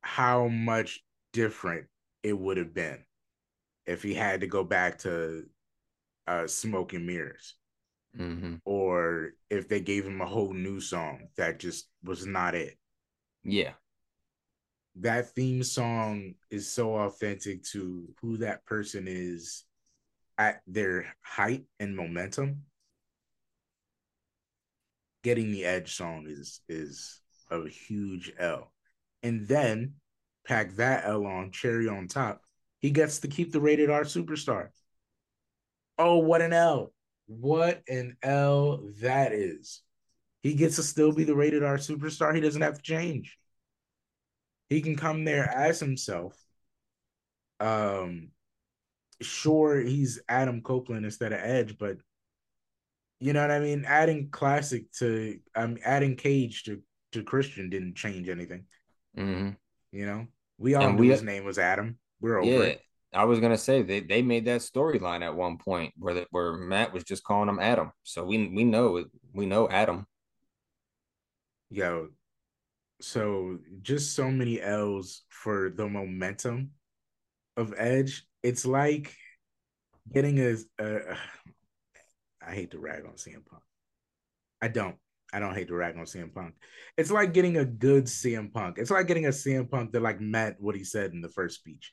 [0.01, 1.87] how much different
[2.23, 3.05] it would have been
[3.87, 5.45] if he had to go back to
[6.27, 7.55] uh smoke and mirrors
[8.19, 8.57] Mm-hmm.
[8.67, 12.77] or if they gave him a whole new song that just was not it
[13.43, 13.73] Yeah.
[14.97, 19.65] that theme song is so authentic to who that person is
[20.37, 22.63] at their height and momentum.
[25.25, 28.73] Getting the edge song is is a huge L.
[29.23, 29.95] And then
[30.47, 32.43] pack that L on, cherry on top.
[32.81, 34.69] He gets to keep the rated R superstar.
[35.99, 36.93] Oh, what an L.
[37.27, 39.83] What an L that is.
[40.43, 42.35] He gets to still be the rated R superstar.
[42.35, 43.39] He doesn't have to change
[44.73, 46.37] he can come there as himself.
[47.61, 48.31] Um,
[49.21, 51.99] sure, he's Adam Copeland instead of Edge, but
[53.21, 53.85] you know what I mean.
[53.87, 56.81] Adding classic to I'm um, adding Cage to
[57.13, 58.65] to Christian didn't change anything.
[59.17, 59.51] Mm-hmm.
[59.93, 60.27] You know,
[60.59, 61.99] we all And knew we- his name was Adam.
[62.21, 62.61] We're over Yeah.
[62.61, 62.83] it.
[63.15, 66.55] I was gonna say they, they made that storyline at one point where the, where
[66.55, 67.93] Matt was just calling him Adam.
[68.05, 70.07] So we we know we know Adam.
[71.71, 72.09] Yo,
[73.01, 76.71] so just so many L's for the momentum
[77.57, 78.25] of Edge.
[78.43, 79.15] It's like
[80.11, 81.17] getting a, a
[82.47, 83.63] I hate to rag on CM Punk.
[84.61, 84.97] I don't.
[85.33, 86.55] I don't hate to rag on CM Punk.
[86.97, 88.79] It's like getting a good CM Punk.
[88.79, 91.57] It's like getting a CM Punk that like meant what he said in the first
[91.57, 91.91] speech.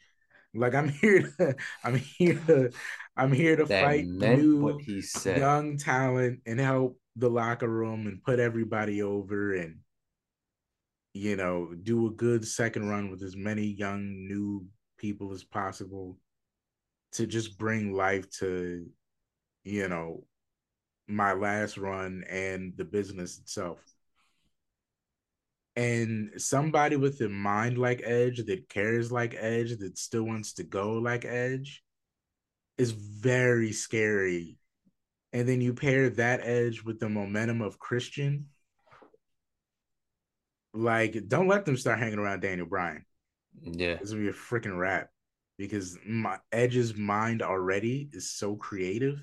[0.53, 2.71] Like I'm here to, I'm here to,
[3.15, 5.37] I'm here to That fight new what he said.
[5.39, 9.79] young talent and help the locker room and put everybody over and
[11.13, 14.65] you know do a good second run with as many young new
[14.97, 16.17] people as possible
[17.11, 18.85] to just bring life to
[19.63, 20.23] you know
[21.09, 23.79] my last run and the business itself
[25.75, 30.63] and somebody with a mind like edge that cares like edge that still wants to
[30.63, 31.83] go like edge
[32.77, 34.59] is very scary
[35.31, 38.47] and then you pair that edge with the momentum of Christian,
[40.73, 43.05] Like, don't let them start hanging around Daniel Bryan.
[43.61, 43.97] Yeah.
[44.01, 45.09] It's gonna be a freaking rap
[45.57, 49.19] because my Edge's mind already is so creative.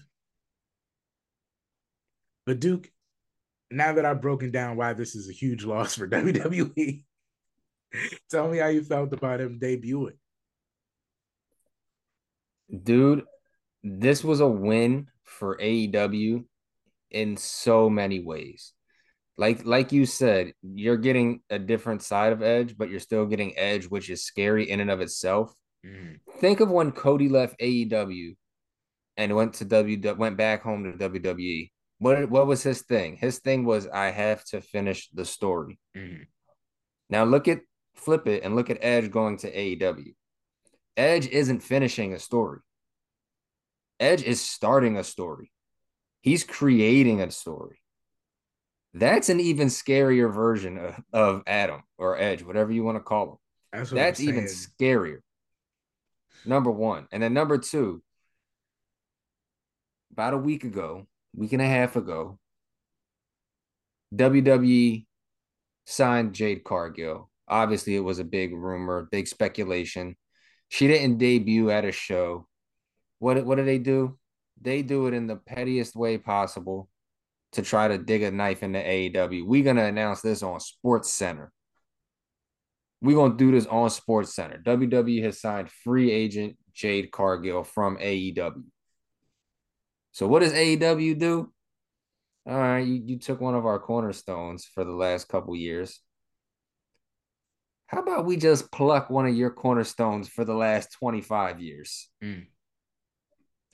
[2.46, 2.88] But Duke,
[3.70, 7.02] now that I've broken down why this is a huge loss for WWE,
[8.30, 10.16] tell me how you felt about him debuting.
[12.82, 13.24] Dude,
[13.82, 16.44] this was a win for AEW
[17.10, 18.72] in so many ways.
[19.38, 23.56] Like like you said, you're getting a different side of Edge, but you're still getting
[23.56, 25.54] Edge, which is scary in and of itself.
[25.84, 26.18] Mm.
[26.38, 28.34] Think of when Cody left AEW
[29.16, 31.70] and went to W went back home to WWE.
[31.98, 33.16] What what was his thing?
[33.16, 35.78] His thing was I have to finish the story.
[35.96, 36.26] Mm.
[37.08, 37.60] Now look at
[37.94, 40.14] flip it and look at Edge going to AEW.
[40.96, 42.60] Edge isn't finishing a story.
[43.98, 45.50] Edge is starting a story.
[46.20, 47.80] He's creating a story.
[48.92, 53.30] That's an even scarier version of, of Adam or Edge, whatever you want to call
[53.30, 53.36] him.
[53.72, 55.18] That's, That's even scarier.
[56.46, 57.06] Number one.
[57.12, 58.02] And then number two,
[60.12, 61.06] about a week ago,
[61.36, 62.38] week and a half ago,
[64.14, 65.06] WWE
[65.84, 67.30] signed Jade Cargill.
[67.48, 70.16] Obviously, it was a big rumor, big speculation.
[70.68, 72.48] She didn't debut at a show.
[73.18, 74.18] What what do they do?
[74.60, 76.88] They do it in the pettiest way possible
[77.52, 79.46] to try to dig a knife into AEW.
[79.46, 81.52] We're gonna announce this on Sports Center.
[83.00, 84.58] We're gonna do this on Sports Center.
[84.58, 88.64] WWE has signed free agent Jade Cargill from AEW.
[90.16, 91.52] So what does AEW do?
[92.48, 96.00] All right, you, you took one of our cornerstones for the last couple years.
[97.88, 102.46] How about we just pluck one of your cornerstones for the last 25 years Mm.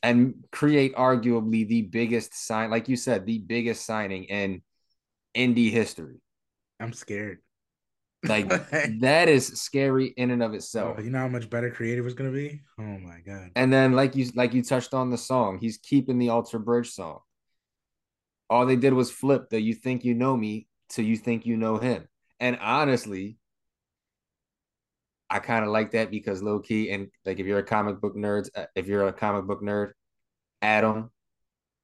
[0.02, 4.62] and create arguably the biggest sign, like you said, the biggest signing in
[5.36, 6.20] indie history?
[6.80, 7.38] I'm scared.
[8.24, 8.48] Like
[9.00, 10.98] that is scary in and of itself.
[11.02, 12.60] you know how much better creative was gonna be?
[12.78, 13.50] Oh my god.
[13.56, 16.90] And then, like you like you touched on the song, he's keeping the Alter Bridge
[16.90, 17.20] song.
[18.48, 21.56] All they did was flip the "You Think You Know Me" to "You Think You
[21.56, 22.06] Know Him."
[22.38, 23.38] And honestly,
[25.30, 28.14] I kind of like that because low key, and like if you're a comic book
[28.14, 29.92] nerd, uh, if you're a comic book nerd,
[30.60, 31.10] Adam,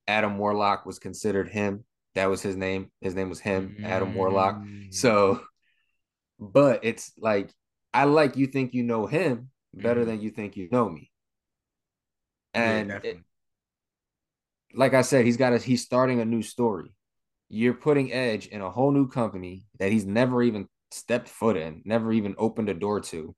[0.07, 1.85] Adam Warlock was considered him.
[2.15, 2.91] That was his name.
[3.01, 4.61] His name was him, Adam Warlock.
[4.91, 5.41] So,
[6.39, 7.53] but it's like
[7.93, 10.07] I like you think you know him better Mhm.
[10.07, 11.11] than you think you know me.
[12.55, 13.19] Yeah, And it-
[14.75, 16.93] like I said, he's got a he's starting a new story.
[17.49, 21.83] You're putting Edge in a whole new company that he's never even stepped foot in,
[21.85, 23.35] never even opened a door to.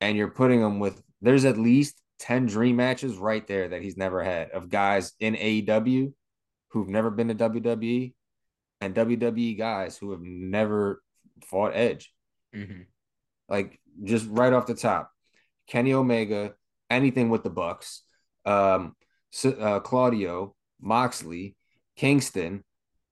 [0.00, 3.96] And you're putting him with there's at least 10 dream matches right there that he's
[3.96, 6.12] never had of guys in AEW
[6.68, 8.14] who've never been to WWE
[8.80, 11.02] and WWE guys who have never
[11.42, 12.12] fought Edge.
[12.54, 12.86] Mhm.
[13.48, 15.10] Like just right off the top,
[15.66, 16.54] Kenny Omega,
[16.90, 18.02] anything with the Bucks,
[18.44, 18.94] um,
[19.44, 21.56] uh, Claudio, Moxley,
[21.96, 22.64] Kingston,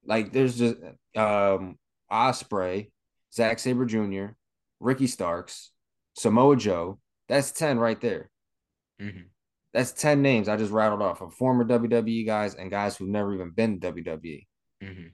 [0.05, 0.77] like there's just
[1.17, 1.79] um
[2.11, 2.91] Ospreay,
[3.33, 4.35] Zack Sabre Jr.,
[4.81, 5.71] Ricky Starks,
[6.15, 6.99] Samoa Joe.
[7.29, 8.31] That's ten right there.
[9.01, 9.27] Mhm.
[9.73, 13.35] That's ten names I just rattled off of former WWE guys and guys who've never
[13.35, 14.47] even been WWE.
[14.83, 15.13] Mhm.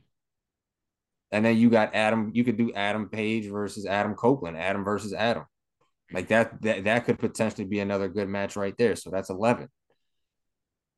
[1.31, 2.31] And then you got Adam.
[2.35, 5.45] You could do Adam Page versus Adam Copeland, Adam versus Adam.
[6.13, 8.97] Like that, that that could potentially be another good match right there.
[8.97, 9.69] So that's eleven.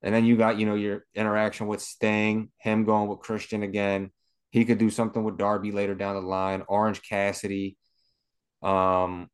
[0.02, 4.10] And then you got you know your interaction with Sting, him going with Christian again.
[4.50, 6.62] He could do something with Darby later down the line.
[6.68, 7.76] Orange Cassidy.
[8.62, 9.28] Um,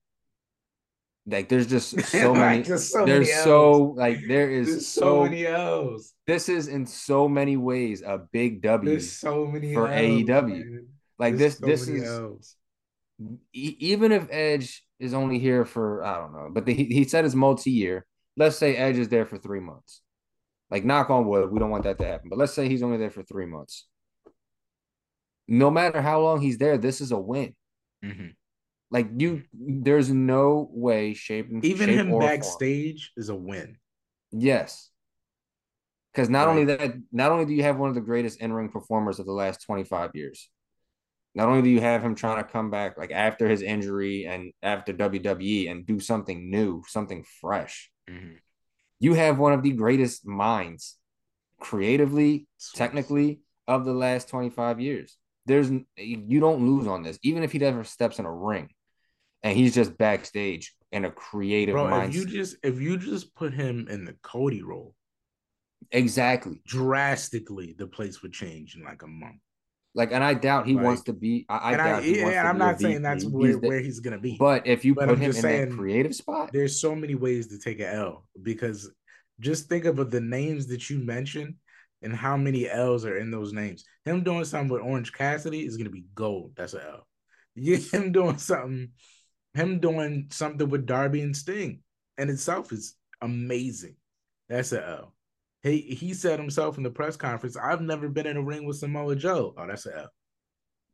[1.27, 2.63] like there's just so Like, many.
[2.63, 3.97] there's so there's many so L's.
[3.99, 6.15] like there is There's so, so many O's.
[6.27, 8.91] this is in so many ways a big W.
[8.91, 10.49] There's so many for O's, AEW.
[10.49, 10.87] man.
[11.19, 12.57] like There's this so this is O's.
[13.53, 17.25] even if Edge is only here for I don't know, but the, he, he said
[17.25, 18.07] it's multi-year.
[18.37, 20.03] Let's say Edge is there for three months.
[20.71, 22.29] Like knock on wood, we don't want that to happen.
[22.29, 23.87] But let's say he's only there for three months.
[25.49, 27.55] No matter how long he's there, this is a win.
[28.05, 28.35] Mhm.
[28.91, 32.31] Like you, there's no way, shape, Even shape him or form.
[32.31, 33.79] backstage is a win.
[34.33, 34.91] Yes.
[36.13, 36.51] Because not Right.
[36.61, 39.33] only that, not only do you have one of the greatest in-ring performers of the
[39.33, 40.49] last 25 years,
[41.35, 44.53] not only do you have him trying to come back like after his injury and
[44.63, 47.91] after WWE and do something new, something fresh.
[48.09, 48.39] Mhm.
[49.01, 50.97] You have one of the greatest minds
[51.61, 52.79] creatively, Sweet.
[52.79, 55.19] technically of the last 25 years.
[55.47, 58.69] There's you don't lose on this, even if he never steps in a ring
[59.43, 62.09] and he's just backstage in a creative Bro, mindset.
[62.09, 64.95] if you just if you just put him in the Cody role,
[65.93, 66.61] exactly.
[66.67, 69.37] drastically the place would change in like a month.
[69.95, 71.47] Like, and I doubt he Like- wants to be.
[71.49, 73.57] I, I and I, doubt he yeah, wants to I'm not saying that's He's where,
[73.57, 74.37] the- where he's gonna be.
[74.39, 77.15] But if you But put I'm him in just that creative spot, there's so many
[77.15, 78.91] ways to take an L because
[79.41, 81.55] just think of the names that you mentioned
[82.07, 83.85] and how many L's are in those names.
[84.05, 86.53] Him doing something with Orange Cassidy is gonna be gold.
[86.57, 87.07] That's an L.
[87.59, 88.91] Yeah, him doing something,
[89.55, 91.81] him doing something with Darby and Sting
[92.19, 93.97] in itself is amazing.
[94.49, 95.15] That's an L.
[95.63, 98.77] He he said himself in the press conference, I've never been in a ring with
[98.77, 99.55] Samoa Joe.
[99.59, 100.11] Oh, that's an L.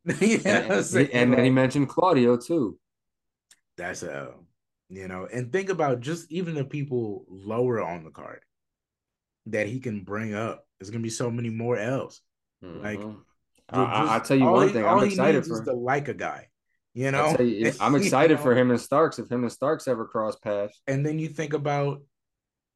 [0.19, 2.79] you know and, and then he mentioned Claudio too.
[3.77, 4.45] that's a L.
[4.89, 8.41] You know, and think about just even the people lower on the card
[9.47, 10.65] that he can bring up.
[10.79, 12.21] There's gonna be so many more L's.
[12.61, 13.13] Like, Mhm.
[13.15, 13.19] Ju-
[13.69, 14.85] I, I, just- I'll tell you one he- thing.
[14.85, 15.63] I'm excited for.
[15.65, 16.47] to like a guy.
[16.93, 18.43] You know, you, I'm You excited know?
[18.43, 20.79] for him and Starks if him and Starks ever cross paths.
[20.87, 22.01] And then you think about,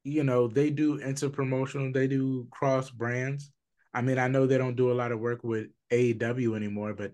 [0.04, 3.50] you know, they do interpromotional, they do cross brands.
[3.94, 7.12] I mean, I know they don't do a lot of work with AEW anymore, but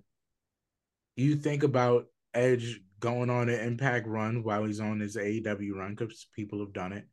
[1.17, 5.95] you think about Edge going on an Impact run while he's on his AEW run
[5.95, 7.07] because people have done it,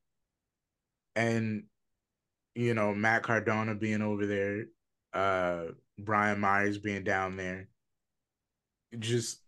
[1.16, 1.64] and
[2.56, 4.66] you know Matt Cardona being over there,
[5.14, 7.68] uh, Brian Myers being down there,
[8.97, 9.39] just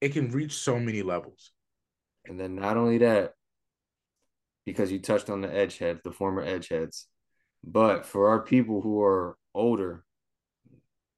[0.00, 1.52] it can reach so many levels.
[2.26, 3.34] And then not only that,
[4.66, 7.06] because you touched on the edge heads, the former edge heads,
[7.62, 10.04] but for our people who are older,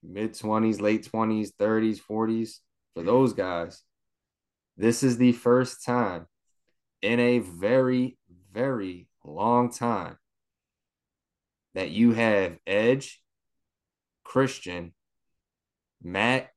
[0.03, 2.59] mid 20s, late 20s, 30s, 40s,
[2.94, 3.82] for those guys,
[4.76, 6.26] this is the first time
[7.03, 8.16] in a very,
[8.53, 10.16] very long time
[11.74, 13.22] that you have Edge,
[14.24, 14.92] Christian,
[16.02, 16.50] Matt,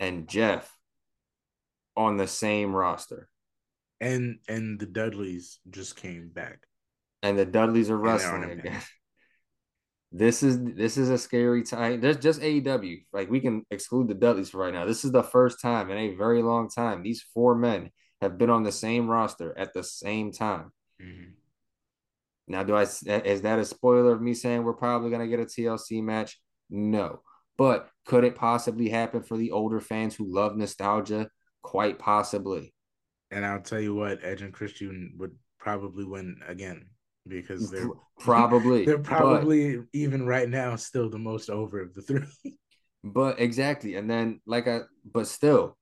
[0.00, 0.70] and Jeff
[1.96, 3.28] on the same roster.
[4.00, 6.60] and and the Dudleys just came back.
[7.22, 8.80] and the Dudleys are wrestling again.
[10.10, 12.00] This is this is a scary time.
[12.00, 13.04] There's just AEW.
[13.12, 14.86] Like we can exclude the Dudleys for right now.
[14.86, 17.90] This is the first time in a very long time these four men
[18.22, 20.72] have been on the same roster at the same time.
[20.98, 21.34] Mhm.
[22.48, 25.44] Now, do I is that a spoiler of me saying we're probably gonna get a
[25.44, 26.40] TLC match?
[26.70, 27.20] No,
[27.56, 31.28] but could it possibly happen for the older fans who love nostalgia?
[31.62, 32.72] Quite possibly.
[33.30, 36.86] And I'll tell you what, Edge and Christian would probably win again
[37.26, 38.84] because they're Probably.
[38.86, 42.22] they're but- probably even right now still the most over of the three.
[43.04, 45.78] But exactly, and then like I, but still,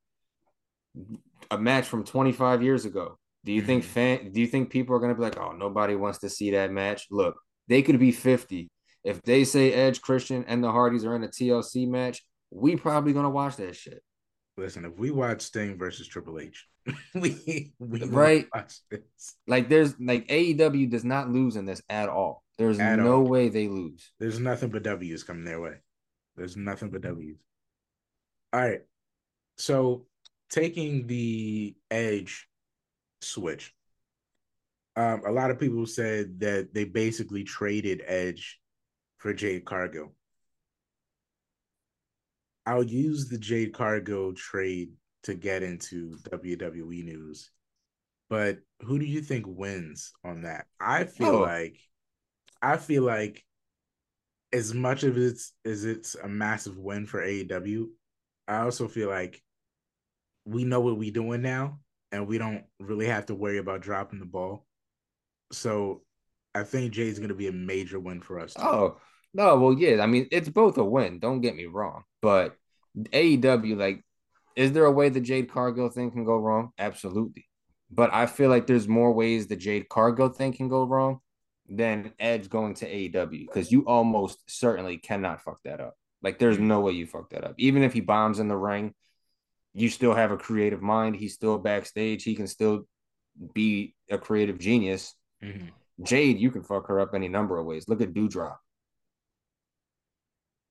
[1.50, 3.18] a match from 25 years ago.
[3.46, 3.86] Do you think Mhm.
[3.86, 4.32] fan?
[4.32, 7.06] Do you think people are gonna be like, oh, nobody wants to see that match?
[7.12, 7.36] Look,
[7.68, 8.68] they could be 50.
[9.04, 13.12] If they say Edge, Christian, and the Hardys are in a TLC match, we probably
[13.12, 14.02] gonna watch that shit.
[14.56, 16.66] Listen, if we watch Sting versus Triple H,
[17.14, 18.48] we we Right.
[18.52, 19.36] watch this.
[19.46, 22.42] Like, there's like AEW does not lose in this at all.
[22.58, 23.28] There's At no all.
[23.28, 24.10] way they lose.
[24.18, 25.76] There's nothing but W's coming their way.
[26.34, 27.36] There's nothing but W's.
[28.52, 28.80] All right.
[29.56, 30.06] So
[30.50, 32.48] taking the edge
[33.26, 33.74] switch.
[34.96, 38.58] Um, a lot of people said that they basically traded Edge
[39.18, 40.14] for Jade Cargill.
[42.64, 44.92] I'll use the Jade Cargill trade
[45.24, 47.50] to get into WWE news.
[48.28, 50.66] But who do you think wins on that?
[50.80, 51.40] I feel Oh.
[51.42, 51.78] like
[52.62, 53.44] I feel like
[54.52, 57.90] as much of it's as it's a massive win for AEW,
[58.48, 59.42] I also feel like
[60.44, 61.80] we know what we're doing now
[62.16, 64.66] and we don't really have to worry about dropping the ball.
[65.52, 66.02] So
[66.54, 68.54] I think Jay's gonna be a major win for us.
[68.58, 68.98] Oh
[69.34, 70.02] no, well, yeah.
[70.02, 71.18] I mean, it's both a win.
[71.18, 72.56] Don't get me wrong, but
[72.96, 74.02] AEW, like,
[74.56, 76.70] is there a way the Jade Cargill thing can go wrong?
[76.78, 77.46] Absolutely,
[77.90, 81.20] but I feel like there's more ways the Jade Cargill thing can go wrong
[81.68, 85.96] than Edge going to AEW because you almost certainly cannot fuck that up.
[86.22, 87.54] Like, there's no way you fuck that up.
[87.58, 88.94] Even if he bombs in the ring,
[89.76, 91.16] you still have a creative mind.
[91.16, 92.24] He's still backstage.
[92.24, 92.88] He can still
[93.54, 95.14] be a creative genius.
[95.42, 95.70] Mhm.
[96.02, 97.88] Jade, you can fuck her up any number of ways.
[97.88, 98.56] Look at Doudrop.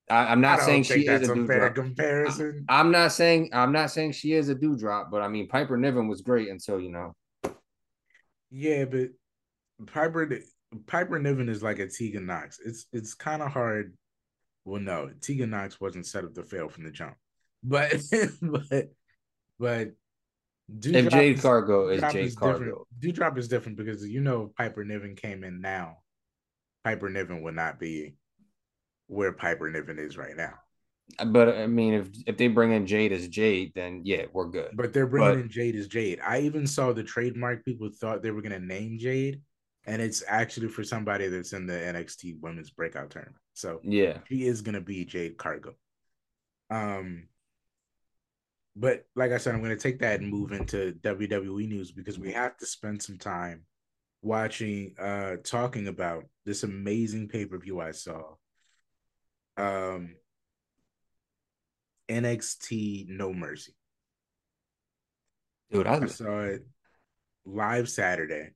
[0.10, 1.76] I, I'm not don't saying she is a a fair doudrop.
[1.76, 2.66] comparison.
[2.70, 6.08] I'm not saying I'm not saying she is a doudrop, but I mean Piper Niven
[6.08, 7.16] was great until you know.
[8.52, 9.10] Yeah, but
[9.88, 10.40] Piper
[10.86, 12.60] Piper Niven is like a Tegan Nox.
[12.64, 13.96] It's it's kind of hard.
[14.64, 17.16] Well, no, Tegan Nox wasn't set up to fail from the jump,
[17.68, 17.94] but
[18.42, 18.90] but
[19.60, 19.92] but
[20.84, 22.38] If Jade Cargill is Jade different.
[22.38, 25.98] Cargill, Doudrop is different because you know if Piper Niven came in now,
[26.84, 28.16] Piper Niven would not be
[29.08, 30.54] where Piper Niven is right now.
[31.28, 34.72] but I mean if if they bring in Jade as Jade, then yeah, we're good.
[34.74, 36.20] But they're bringing But- in Jade as Jade.
[36.26, 39.42] I even saw the trademark people thought they were gonna name Jade,
[39.86, 43.38] and it's actually for somebody that's in the NXT Women's Breakout Tournament.
[43.54, 45.76] So Yeah, she is gonna be Jade Cargill.
[46.72, 47.28] Um,
[48.76, 52.20] but like I said, I'm going to take that and move into WWE news because
[52.20, 53.64] we have to spend some time
[54.22, 58.22] watching, uh, talking about this amazing pay per view I saw.
[59.58, 60.16] Um,
[62.10, 63.74] NXT No Mercy.
[65.72, 66.66] Dude, I, I saw it
[67.46, 68.52] live Saturday.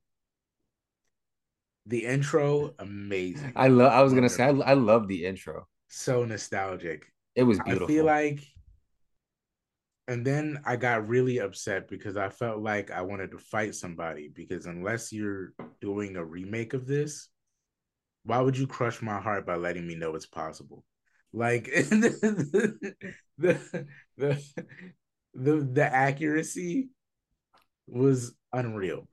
[1.86, 3.52] The intro, amazing.
[3.56, 3.92] I love.
[3.92, 5.66] I was gonna say, I, I love the intro.
[5.88, 7.06] so nostalgic.
[7.34, 7.86] It was beautiful.
[7.86, 8.44] I feel like,
[10.10, 14.28] and then I got really upset because I felt like I wanted to fight somebody
[14.28, 17.28] because unless you're doing a remake of this,
[18.24, 20.84] why would you crush my heart by letting me know it's possible?
[21.32, 22.96] Like the
[23.38, 23.86] the
[24.18, 24.42] the
[25.32, 26.88] the, the accuracy
[27.86, 29.08] was unreal.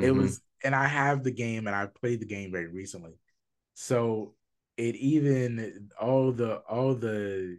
[0.00, 0.16] It Mhm.
[0.16, 3.14] was, and I have the game, and I played the game very recently,
[3.74, 4.34] so
[4.76, 7.58] it even all the all the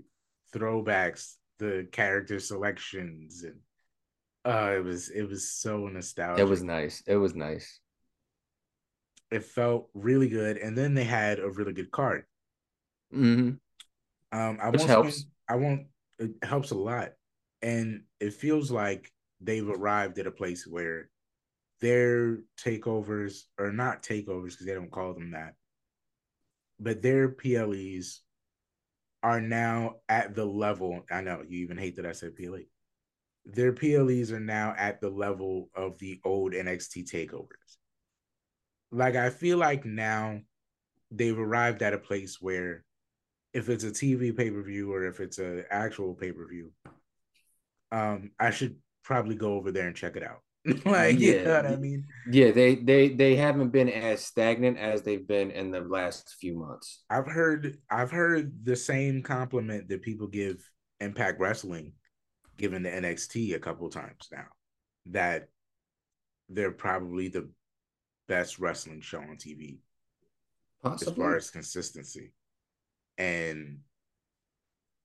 [0.53, 3.59] throwbacks, the character selections, and
[4.45, 6.45] uh, it was it was so nostalgic.
[6.45, 7.03] It was nice.
[7.07, 7.79] It was nice.
[9.31, 12.25] It felt really good, and then they had a really good card.
[13.11, 13.57] hmm
[14.31, 15.15] Um, I Which won't helps.
[15.17, 15.87] spend- I won't.
[16.19, 17.13] It helps a lot,
[17.61, 21.09] and it feels like they've arrived at a place where
[21.81, 25.55] their takeovers are not takeovers because they don't call them that,
[26.79, 28.21] but their PLEs
[29.25, 31.03] are now at the level.
[31.11, 32.59] I know you even hate that I said PLE.
[33.43, 37.77] Their PLEs are now at the level of the old NXT takeovers.
[38.91, 40.41] Like I feel like now
[41.09, 42.85] they've arrived at a place where
[43.51, 46.71] if it's a TV pay per view or if it's an actual pay per view,
[47.91, 50.41] um, I should probably go over there and check it out.
[50.85, 51.43] like, you Yeah.
[51.43, 52.05] know what I mean?
[52.31, 56.57] Yeah, they they they haven't been as stagnant as they've been in the last few
[56.57, 57.03] months.
[57.09, 60.67] I've heard I've heard the same compliment that people give
[60.99, 61.93] Impact Wrestling,
[62.57, 64.47] given the NXT a couple times now,
[65.07, 65.49] that
[66.49, 67.49] they're probably the
[68.27, 69.79] best wrestling show on TV
[70.81, 71.11] Possibly.
[71.11, 72.31] as far as consistency.
[73.17, 73.79] And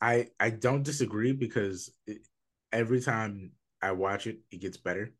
[0.00, 2.18] I I don't disagree because it,
[2.72, 3.52] every time
[3.82, 5.12] I watch it, it gets better.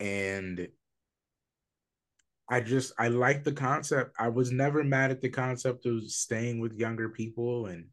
[0.00, 0.68] And
[2.48, 4.14] I just I like the concept.
[4.18, 7.88] I was never mad at the concept of staying with younger people and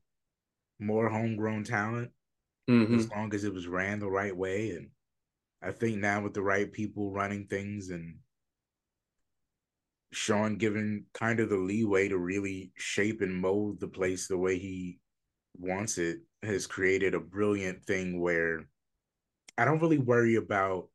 [0.79, 2.11] more homegrown talent
[2.67, 2.97] Mhm.
[2.97, 4.71] as long as it was ran the right way.
[4.71, 4.91] And
[5.61, 8.19] I think now with the right people running things and
[10.11, 14.57] Shawn given kind of the leeway to really shape and mold the place the way
[14.57, 14.99] he
[15.57, 18.67] wants it has created a brilliant thing where
[19.57, 20.89] I don't really worry about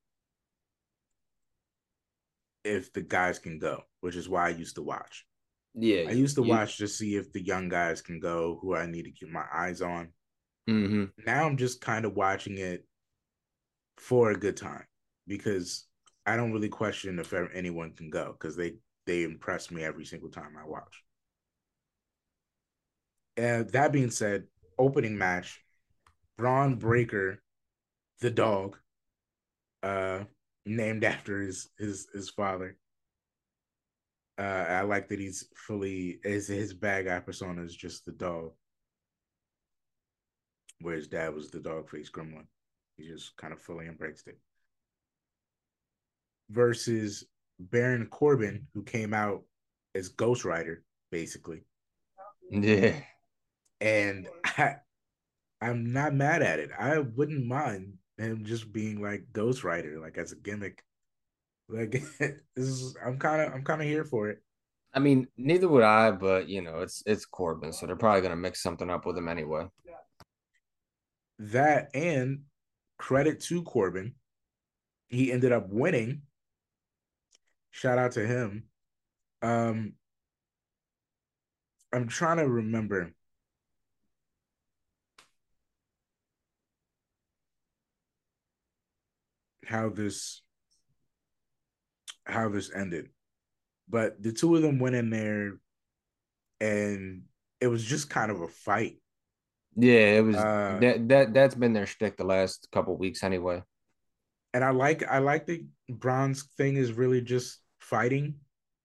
[2.67, 5.27] if the guys can go, which is why I used to watch.
[5.75, 6.05] Yeah.
[6.09, 9.05] I used to watch to see if the young guys can go who I need
[9.05, 10.13] to keep my eyes on.
[10.69, 11.13] Mhm.
[11.25, 12.87] Now I'm just kind of watching it
[13.99, 14.87] for a good time
[15.27, 15.87] because
[16.25, 20.05] I don't really question if ever- anyone can go because they they impress me every
[20.05, 21.05] single time I watch.
[23.37, 24.49] And that being said,
[24.79, 25.65] opening match,
[26.37, 27.41] Bron Breakker,
[28.21, 28.77] the dog,
[29.83, 30.25] uh,
[30.67, 32.77] named after his his his father.
[34.39, 38.53] Uh, I like that he's fully his his bad guy persona is just the dog,
[40.81, 42.47] where his dad was the dog face gremlin.
[42.97, 44.39] He just kind of fully embraced it.
[46.51, 47.25] Versus
[47.59, 49.43] Baron Corbin, who came out
[49.95, 51.63] as Ghost Rider, basically.
[52.51, 53.01] Yeah.
[53.81, 54.77] And I,
[55.61, 56.71] I'm not mad at it.
[56.79, 60.83] I wouldn't mind him just being like Ghost Rider, like as a gimmick.
[61.69, 64.43] Like this is, I'm kind of, I'm kind of here for it.
[64.95, 68.37] I mean, neither would I, but you know, it's it's Corbin, so they're probably gonna
[68.37, 69.67] mix something up with him anyway.
[71.39, 72.45] That and
[72.99, 74.15] credit to Corbin,
[75.09, 76.23] he ended up winning.
[77.71, 78.65] Shout out to him.
[79.43, 79.93] Um,
[81.93, 83.13] I'm trying to remember.
[89.67, 90.43] How this
[92.25, 93.09] how this ended.
[93.89, 95.53] But the two of them went in there
[96.61, 97.23] and
[97.61, 98.99] it was just kind of a fight.
[99.77, 103.63] Yeah, it was Uh, that that that's been their shtick the last couple weeks anyway.
[104.55, 108.37] And I like I like the Bron's thing is really just fighting.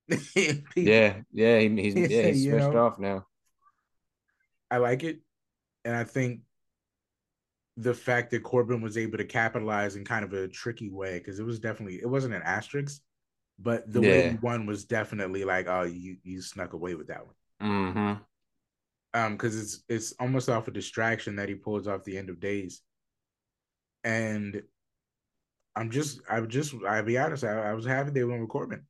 [0.76, 2.86] Yeah, yeah, he, he's yeah, he's switched know?
[2.86, 3.26] off now.
[4.70, 5.20] I like it.
[5.86, 6.42] And I think
[7.78, 11.40] the fact that Corbin was able to capitalize in kind of a tricky way, because
[11.40, 13.02] it was definitely it wasn't an asterisk,
[13.60, 17.26] but the way he won was definitely like, oh, you you snuck away with that
[17.26, 17.36] one.
[17.60, 18.24] hmm
[19.14, 22.40] Um, because it's it's almost off a distraction that he pulls off the end of
[22.40, 22.82] days.
[24.04, 24.64] And
[25.76, 28.86] I'm just I'm just I'll be honest, I, I was happy they went with Corbin.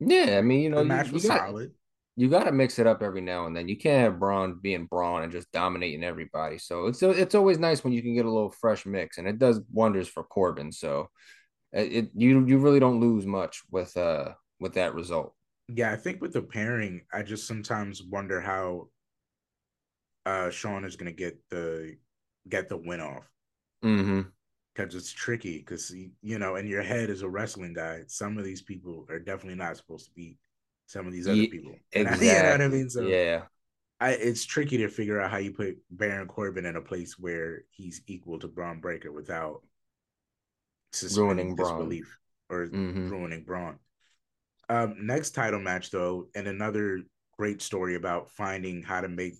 [0.00, 1.74] Yeah, I mean, you know, The match you was got, solid.
[2.16, 3.68] You got to mix it up every now and then.
[3.68, 6.58] You can't have Bron being Bron and just dominating everybody.
[6.58, 9.38] So it's it's always nice when you can get a little fresh mix, and it
[9.38, 10.72] does wonders for Corbin.
[10.72, 11.08] So
[11.72, 15.34] it, you you really don't lose much with uh with that result.
[15.68, 18.88] Yeah, I think with the pairing, I just sometimes wonder how
[20.26, 21.96] uh Shawn is gonna get the
[22.48, 23.26] get the win off.
[23.82, 24.28] Mm-hmm.
[24.74, 25.90] because it's tricky because
[26.20, 29.54] you know in your head as a wrestling guy some of these people are definitely
[29.56, 30.36] not supposed to beat
[30.90, 32.26] some of these other Ye- people Exactly.
[32.28, 33.42] you know what i mean so yeah.
[34.02, 37.62] I, it's tricky to figure out how you put baron corbin in a place where
[37.70, 39.60] he's equal to bron breakker without
[41.16, 41.68] Ruining Bron.
[41.78, 42.18] disbelief
[42.48, 43.08] or Mhm.
[43.10, 43.78] ruining bron
[44.68, 47.02] um next title match though and another
[47.38, 49.34] great story about finding how to make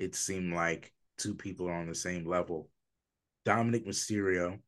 [0.00, 2.68] it seem like two people are on the same level
[3.44, 4.58] Dominic Mysterio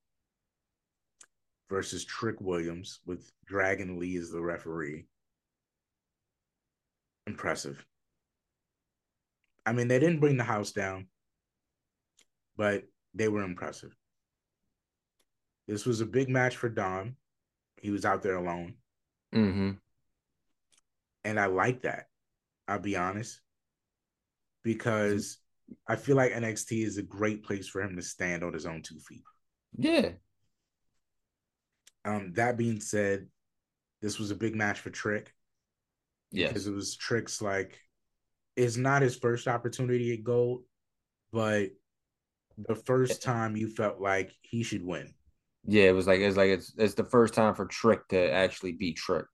[1.69, 5.07] versus Trick Williams with Dragon Lee as the referee.
[7.27, 7.85] Impressive.
[9.66, 11.09] I mean, they didn't bring the house down,
[12.57, 13.95] but they were impressive.
[15.66, 17.16] This was a big match for Dom.
[17.81, 18.75] He was out there alone,
[19.35, 19.70] Mm-hmm.
[21.25, 22.07] and I like that.
[22.68, 23.41] I'll be honest,
[24.62, 25.39] because
[25.89, 28.83] I feel like NXT is a great place for him to stand on his own
[28.83, 29.22] two feet.
[29.77, 30.11] Yeah.
[32.05, 33.29] Um, that being said,
[34.03, 35.33] this was a big match for Trick
[36.43, 37.78] because it was Trick's like
[38.57, 40.62] it's not his first opportunity at gold,
[41.32, 41.70] but
[42.59, 45.14] the first time you felt like he should win.
[45.66, 45.85] Yeah.
[45.85, 48.97] It was like it's like it's it's the first time for Trick to actually beat
[48.97, 49.26] Trick.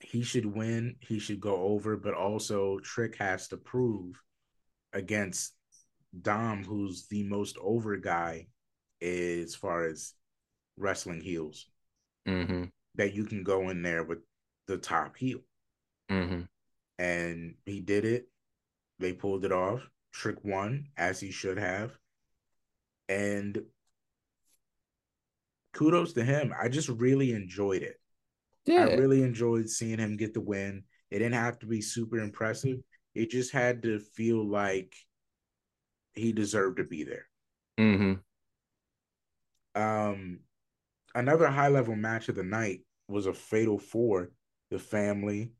[0.00, 4.20] He should win, he should go over, but also Trick has to prove
[4.92, 5.54] against
[6.20, 8.48] Dom, who's the most over guy
[9.00, 10.14] as far as
[10.76, 11.66] wrestling heels,
[12.26, 12.64] Mm-hmm.
[12.96, 14.18] that you can go in there with
[14.66, 15.40] the top heel.
[16.12, 16.42] Mm-hmm.
[16.98, 18.28] and he did it.
[18.98, 19.80] They pulled it off.
[20.12, 21.96] Trick won as he should have,
[23.08, 23.62] and
[25.72, 26.52] kudos to him.
[26.60, 27.98] I just really enjoyed it.
[28.66, 28.86] Yeah.
[28.86, 30.84] I really enjoyed seeing him get the win.
[31.10, 32.78] It didn't have to be super impressive.
[33.14, 34.94] It just had to feel like
[36.14, 37.26] he deserved to be there.
[37.80, 38.12] mm-hmm.
[39.80, 40.40] Um,
[41.14, 44.30] another high level match of the night was a fatal four:
[44.70, 45.52] the family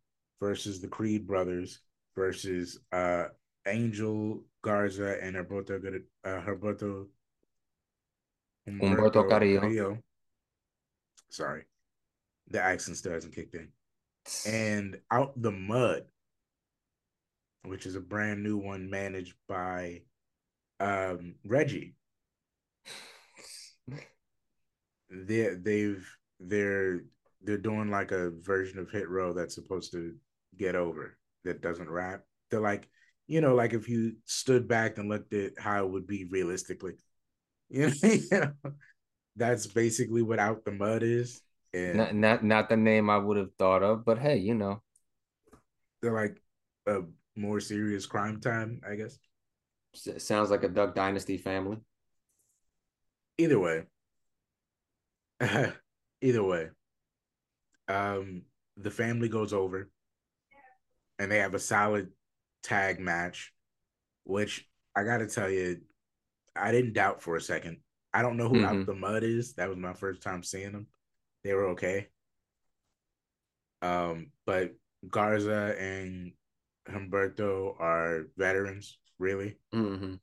[0.42, 1.78] versus the Creed brothers
[2.16, 3.26] versus uh
[3.68, 7.06] Angel Garza and Herberto uh, Herberto
[8.68, 9.98] Humberto Carrillo.
[11.30, 11.62] Sorry,
[12.50, 13.68] the accent still hasn't kicked in.
[14.44, 16.02] And out the mud,
[17.64, 20.02] which is a brand new one managed by
[20.80, 21.94] um Reggie.
[25.08, 27.04] they they've they're
[27.44, 30.14] they're doing like a version of hit row that's supposed to
[30.56, 32.22] get over that doesn't rap.
[32.50, 32.88] They're like
[33.26, 36.94] you know like if you stood back and looked at how it would be realistically
[37.70, 38.52] you know, you know
[39.36, 41.40] that's basically what out the mud is.
[41.74, 44.82] And Not not not the name I would have thought of, but hey, you know.
[46.00, 46.40] they're like
[46.86, 47.00] a
[47.36, 49.18] more serious Cryme Tyme i guess.
[49.94, 51.78] S- sounds like a Duck Dynasty family.
[53.38, 53.84] either way.
[56.20, 56.68] Either way.
[57.88, 58.42] Um
[58.76, 59.90] the family goes over
[61.18, 62.10] and they have a solid
[62.62, 63.52] tag match
[64.24, 65.80] which i gotta tell you
[66.56, 67.78] i didn't doubt for a second
[68.14, 68.86] i don't know who out Mhm.
[68.86, 70.86] the mud is that was my first time seeing them
[71.42, 72.08] they were okay
[73.82, 74.74] um but
[75.08, 76.32] garza and
[76.88, 80.14] humberto are veterans really Mm-hmm.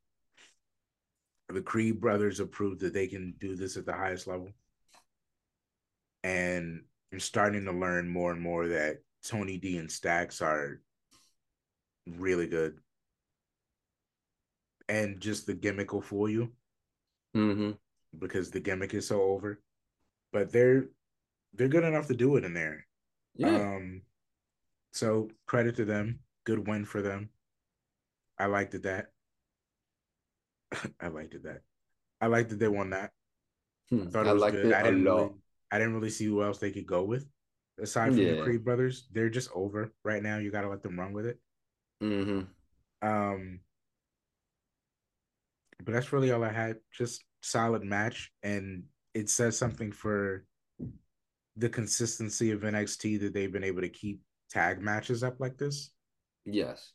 [1.53, 4.49] the Creed brothers have proved that they can do this at the highest level.
[6.23, 10.81] And I'm starting to learn more and more that Tony D and Stacks are
[12.07, 12.79] really good.
[14.87, 16.51] And just the gimmick will fool you
[17.37, 17.71] Mm-hmm.
[18.17, 19.61] because the gimmick is so over.
[20.33, 20.85] But they're
[21.53, 22.85] they're good enough to do it in there.
[23.35, 23.55] Yeah.
[23.55, 24.01] Um
[24.91, 26.19] so credit to them.
[26.45, 27.29] Good win for them.
[28.39, 29.07] I liked it that.
[30.99, 31.61] I liked it that.
[32.21, 33.11] I liked that they won that.
[33.89, 34.07] Hmm.
[34.09, 34.65] thought it I was liked good.
[34.67, 35.15] it I a didn't lot.
[35.15, 35.33] really,
[35.71, 37.27] I didn't really see who else they could go with
[37.81, 39.07] aside from the Creed brothers.
[39.11, 40.37] They're just over right now.
[40.37, 41.39] You got to let them run with it.
[42.01, 42.41] Mm-hmm.
[43.07, 43.59] Um,
[45.83, 46.77] but that's really all I had.
[46.91, 50.45] Just solid match, and it says something for
[51.55, 55.91] the consistency of NXT that they've been able to keep tag matches up like this.
[56.45, 56.93] Yes.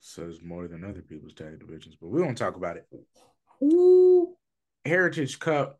[0.00, 2.86] So there's more than other people's tag divisions, but we won't talk about it.
[3.62, 4.36] Ooh.
[4.84, 5.78] Heritage Cup,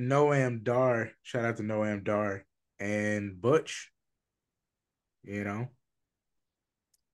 [0.00, 2.44] Noam Dar, shout out to Noam Dar
[2.78, 3.90] and Butch.
[5.22, 5.68] You know,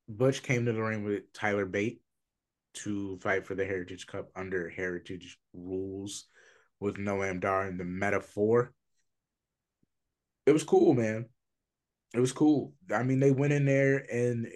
[0.09, 2.03] Butch came to the ring with Tyler Bate
[2.73, 6.27] to fight for the Heritage Cup under Heritage rules
[6.81, 8.73] with Noam Dar and the Meta-Four.
[10.47, 11.27] It was cool, man.
[12.15, 12.75] It was cool.
[12.93, 14.49] I mean, they went in there and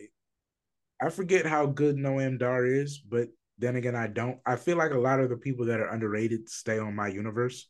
[1.01, 3.29] I forget how good Noam Dar is, but
[3.59, 4.39] then again, I don't.
[4.45, 7.69] I feel like a lot of the people that are underrated stay on my universe.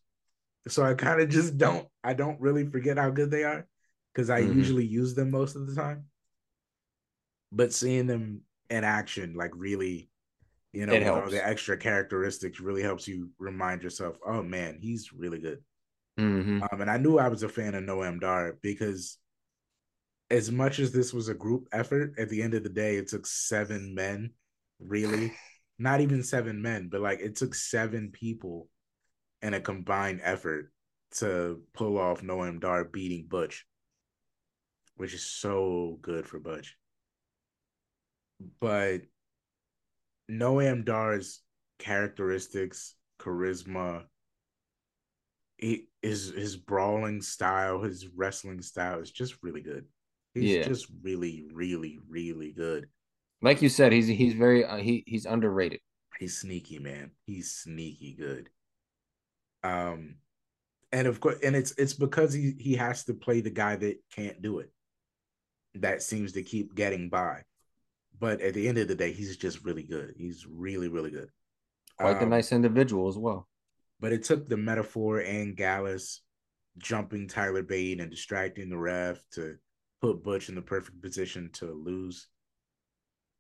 [0.69, 3.67] So I kind of just don't, I don't really forget how good they are
[4.13, 4.51] because I Mhm.
[4.55, 6.07] usually use them most of the time.
[7.53, 10.11] But seeing them in action, like really,
[10.73, 15.41] you know, all the extra characteristics really helps you remind yourself, oh man, he's really
[15.41, 15.63] good.
[16.19, 19.19] hmm Um, and I knew I was a fan of Noam Dar because
[20.31, 23.09] as much as this was a group effort, at the end of the day, it
[23.09, 24.31] took seven men,
[24.79, 25.37] really.
[25.79, 28.69] Not even seven men, but like it took seven people
[29.45, 30.73] in a combined effort
[31.13, 33.67] to pull off Noam Dar beating Butch,
[34.97, 36.77] which is so good for Butch.
[38.61, 39.03] But
[40.29, 41.41] Noam Dar's
[41.79, 44.07] characteristics, charisma,
[45.59, 49.87] he, his his brawling style, his wrestling style is just really good.
[50.35, 50.69] He's Yeah.
[50.69, 52.89] just really, really, really good.
[53.43, 55.81] Like you said, he's he's very uh, he he's underrated.
[56.19, 57.13] He's sneaky, man.
[57.27, 58.51] He's sneaky good.
[59.65, 60.17] Um,
[60.93, 63.97] and of course, and it's it's because he he has to play the guy that
[64.15, 64.71] can't do it.
[65.75, 67.43] That seems to keep getting by.
[68.21, 70.15] But at the end of the day, he's just really good.
[70.17, 71.31] He's really, really good.
[71.99, 73.49] Quite the Um, nice individual as well.
[73.99, 76.23] But it took the Meta-Four and Gallus
[76.79, 79.57] jumping Tyler Bate and distracting the ref to
[80.01, 82.29] put Butch in the perfect position to lose.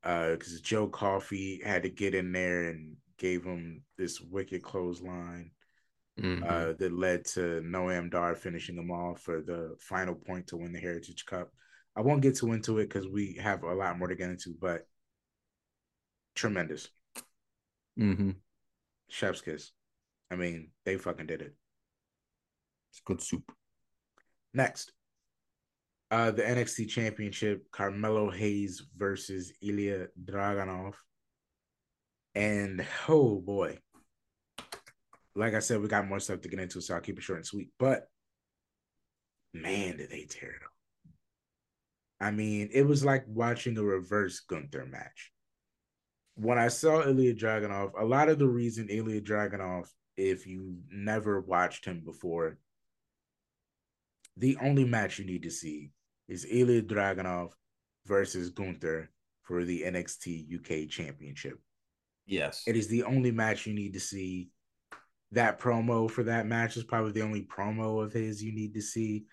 [0.03, 5.53] Uh, because Joe Coffey had to get in there and gave him this wicked clothesline
[6.18, 6.48] Mhm.
[6.48, 10.72] uh, that led to Noam Dar finishing them off for the final point to win
[10.72, 11.52] the Heritage Cup.
[11.96, 14.54] I won't get too into it because we have a lot more to get into,
[14.60, 14.88] but
[16.34, 16.88] tremendous.
[17.98, 18.36] Mhm.
[19.08, 19.72] Chef's kiss.
[20.30, 21.56] I mean, they fucking did it.
[22.90, 23.52] It's good soup.
[24.52, 24.92] Next,
[26.10, 30.94] uh, the NXT Championship: Carmelo Hayes versus Ilja Dragunov.
[32.34, 33.80] And oh boy,
[35.35, 37.39] like I said, we got more stuff to get into, so I'll keep it short
[37.39, 37.70] and sweet.
[37.78, 38.09] But
[39.53, 40.70] man, did they tear it up!
[42.20, 45.32] I mean, it was like watching a reverse Gunther match.
[46.37, 51.41] When I saw Ilja Dragunov, a lot of the reason Ilja Dragunov, if you never
[51.41, 52.59] watched him before,
[54.37, 55.91] the only match you need to see
[56.28, 57.51] is Ilja Dragunov
[58.07, 59.11] versus Gunther
[59.43, 61.59] for the NXT UK Championship.
[62.26, 62.62] Yes.
[62.66, 64.51] It is the only match you need to see.
[65.35, 68.80] That promo for that match is probably the only promo of his you need to
[68.80, 69.24] see.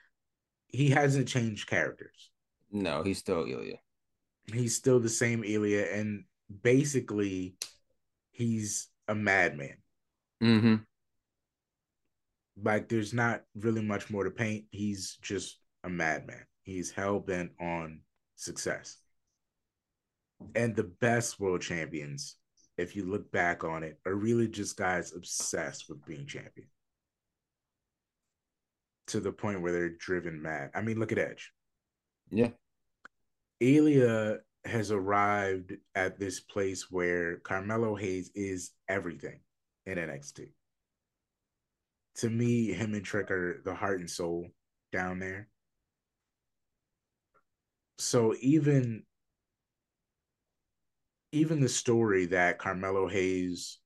[0.68, 2.32] He hasn't changed characters.
[2.72, 3.78] No, he's still Ilja.
[4.52, 6.24] He's still the same Ilja, and
[6.64, 7.56] basically,
[8.32, 9.78] he's a madman.
[10.42, 10.76] Mm-hmm.
[12.64, 14.66] Like, there's not really much more to paint.
[14.72, 16.46] He's just a madman.
[16.64, 18.02] He's hell bent on
[18.36, 18.98] success.
[20.56, 22.38] And the best world champions,
[22.82, 26.68] if you look back on it, are really just guys obsessed with being champion
[29.08, 30.72] to the point where they're driven mad.
[30.74, 31.52] I mean, look at Edge.
[32.30, 32.50] Yeah.
[33.62, 39.40] Ilja has arrived at this place where Carmelo Hayes is everything
[39.86, 40.50] in NXT.
[42.16, 44.48] To me, him and Trick are the heart and soul
[44.92, 45.48] down there.
[47.98, 49.04] So even
[51.32, 53.80] even the story that Carmelo Hayes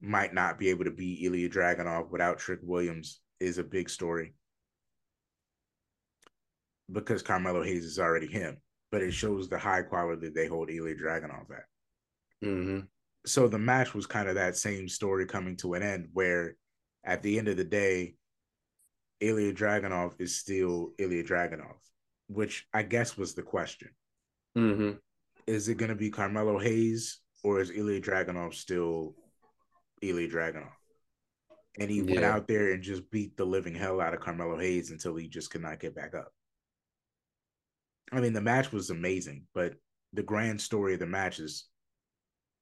[0.00, 4.34] might not be able to beat Ilja Dragunov without Trick Williams is a big story
[6.92, 8.58] because Carmelo Hayes is already him,
[8.92, 12.46] but it shows the high quality they hold Ilja Dragunov at.
[12.46, 12.80] Mm-hmm.
[13.26, 16.56] So the match was kind of that same story coming to an end where
[17.04, 18.14] at the end of the day,
[19.22, 21.76] Ilja Dragunov is still Ilja Dragunov,
[22.28, 23.88] which I guess was the question.
[24.56, 24.98] Mm-hmm.
[25.46, 29.14] Is it going to be Carmelo Hayes or is Ilja Dragunov still
[30.02, 30.72] Ilja Dragunov?
[31.78, 34.90] And he went out there and just beat the living hell out of Carmelo Hayes
[34.90, 36.32] until he just could not get back up.
[38.12, 39.74] I mean, the match was amazing, but
[40.12, 41.66] the grand story of the match is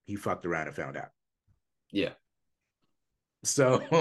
[0.05, 1.11] he fucked around and found out.
[1.93, 2.13] Yeah.
[3.45, 3.79] So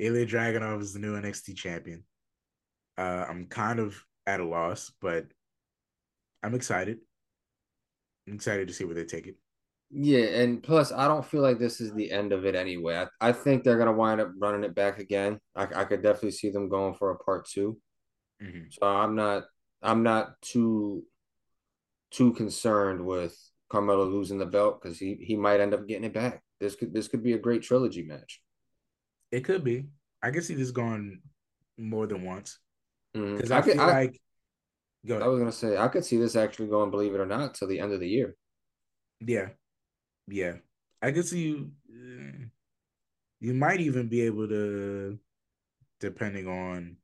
[0.00, 2.04] Ilja Dragunov is the new NXT champion.
[2.98, 5.26] Uh, I'm kind of at a loss, but
[6.42, 6.98] I'm excited.
[8.30, 9.34] I'm excited to see where they take it.
[9.90, 13.06] Yeah, and plus, I don't feel like this is the end of it anyway.
[13.20, 15.40] I, I think they're gonna wind up running it back again.
[15.56, 17.76] I, I could definitely see them going for a part 2
[18.40, 19.44] hmm So I'm not
[19.82, 21.02] I'm not too
[22.12, 23.36] too concerned with
[23.68, 26.42] Carmelo losing the belt because he he might end up getting it back.
[26.60, 28.40] This could this could be a great trilogy match.
[29.32, 29.86] It could be.
[30.22, 31.20] I can see this going
[31.78, 32.58] more than once
[33.12, 34.20] because I, feel I- like.
[35.06, 37.54] Go I was gonna say I could see this actually going, believe it or not,
[37.54, 38.36] till the end of the year.
[39.20, 39.48] Yeah,
[40.28, 40.54] yeah.
[41.02, 41.70] I could see you.
[41.90, 42.46] uh,
[43.40, 45.18] You might even be able to,
[46.00, 46.96] depending on,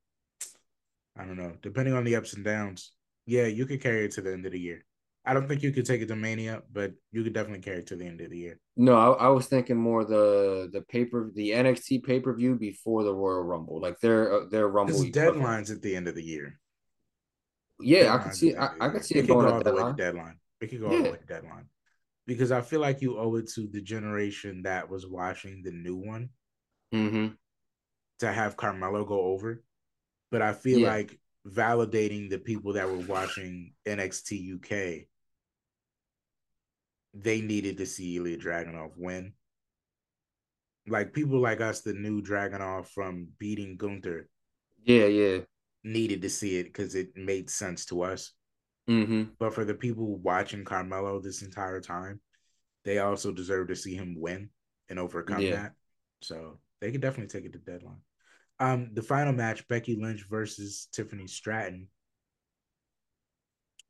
[1.18, 2.92] I don't know, depending on the ups and downs.
[3.24, 4.84] Yeah, you could carry it to the end of the year.
[5.24, 7.86] I don't think you could take it to Mania, but you could definitely carry it
[7.88, 8.60] to the end of the year.
[8.76, 13.02] No, I, I was thinking more the the paper the NXT pay per view before
[13.02, 14.94] the Royal Rumble, like their uh, their Rumble.
[15.04, 16.60] Deadlines at the end of the year.
[17.80, 19.84] Yeah, I could see I, I could see it it going go all the way
[19.84, 20.38] to deadline.
[20.60, 21.10] It could go all the Yeah.
[21.12, 21.68] way to deadline.
[22.26, 25.96] Because I feel like you owe it to the generation that was watching the new
[25.96, 26.30] one
[26.92, 27.34] Mm-hmm.
[28.20, 29.62] to have Carmelo go over.
[30.30, 30.88] But I feel Yeah.
[30.88, 35.08] like validating the people that were watching NXT UK,
[37.14, 39.34] they needed to see Ilja Dragunov win.
[40.88, 44.28] Like people like us, the new Dragunov from beating Gunther,
[44.84, 45.38] Yeah, yeah.
[45.86, 48.32] Needed to see it because it made sense to us.
[48.90, 49.24] Mm-hmm.
[49.38, 52.20] But for the people watching Carmelo this entire time,
[52.84, 54.50] they also deserve to see him win
[54.88, 55.56] and overcome Yeah.
[55.56, 55.72] that.
[56.22, 58.00] So they can definitely take it to deadline.
[58.58, 61.88] Um, the final match, Becky Lynch versus Tiffany Stratton.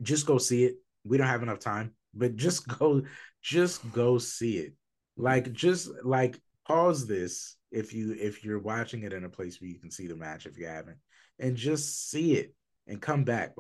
[0.03, 0.76] Just go see it.
[1.05, 3.03] We don't have enough time, but just go,
[3.42, 4.74] just go see it.
[5.16, 9.68] Like, just like pause this if you if you're watching it in a place where
[9.70, 10.99] you can see the match if you haven't,
[11.39, 12.55] and just see it
[12.87, 13.55] and come back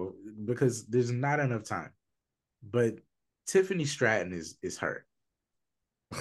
[0.44, 1.90] because there's not enough time.
[2.68, 2.96] But
[3.46, 5.06] Tiffany Stratton is is hurt.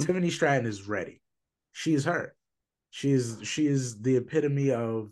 [0.00, 1.20] Tiffany Stratton is ready.
[1.72, 2.34] She is her.
[2.90, 5.10] She is she is the epitome of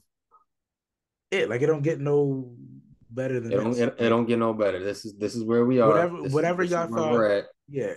[1.31, 1.49] it.
[1.49, 2.55] Like it don't get no
[3.11, 3.79] better than It don't, this.
[3.81, 4.83] it, it don't get no better.
[4.83, 5.89] This is this is where we are.
[5.89, 7.45] Whatever- This whatever is y'all thought-.
[7.69, 7.95] Yeah.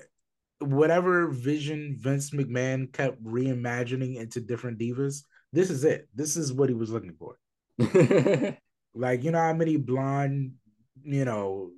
[0.60, 6.08] Whatever vision Vince McMahon kept reimagining into different divas, this is it.
[6.16, 7.38] This is what he was looking for.
[8.98, 10.54] Like, you know how many blonde,
[11.04, 11.72] you know,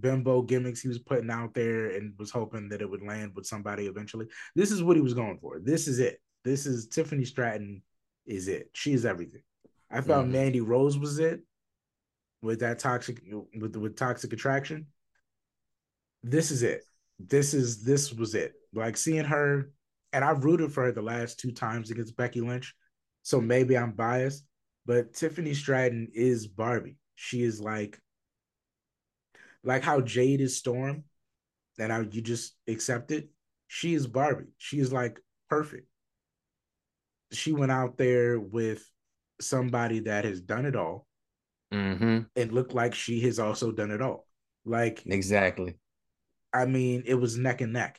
[0.00, 3.46] bimbo gimmicks he was putting out there and was hoping that it would land with
[3.46, 4.26] somebody eventually.
[4.54, 5.60] This is what he was going for.
[5.60, 6.18] This is it.
[6.44, 7.82] This is Tiffany Stratton
[8.26, 8.70] is it.
[8.72, 9.42] She's everything.
[9.90, 10.30] I thought Mhm.
[10.30, 11.42] Mandy Rose was it
[12.40, 13.22] with that toxic
[13.54, 14.86] with with toxic attraction.
[16.22, 16.84] This is it.
[17.18, 18.54] This is this was it.
[18.72, 19.70] Like seeing her,
[20.12, 22.74] and I've rooted for her the last two times against Becky Lynch.
[23.22, 24.44] So maybe I'm biased,
[24.86, 26.96] but Tiffany Stratton is Barbie.
[27.14, 27.98] She is like
[29.64, 31.04] like how Jade is Storm,
[31.78, 33.28] and how you just accept it.
[33.68, 34.52] She is Barbie.
[34.58, 35.88] She is like perfect.
[37.32, 38.84] She went out there with
[39.40, 41.06] somebody that has done it all
[41.72, 42.20] mm-hmm.
[42.36, 44.26] and looked like she has also done it all.
[44.64, 45.76] Like, Exactly.
[46.52, 47.98] I mean, it was neck and neck.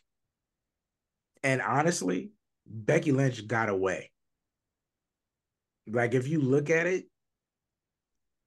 [1.44, 2.32] And honestly,
[2.66, 4.12] Becky Lynch got away.
[5.88, 7.06] Like, if you look at it,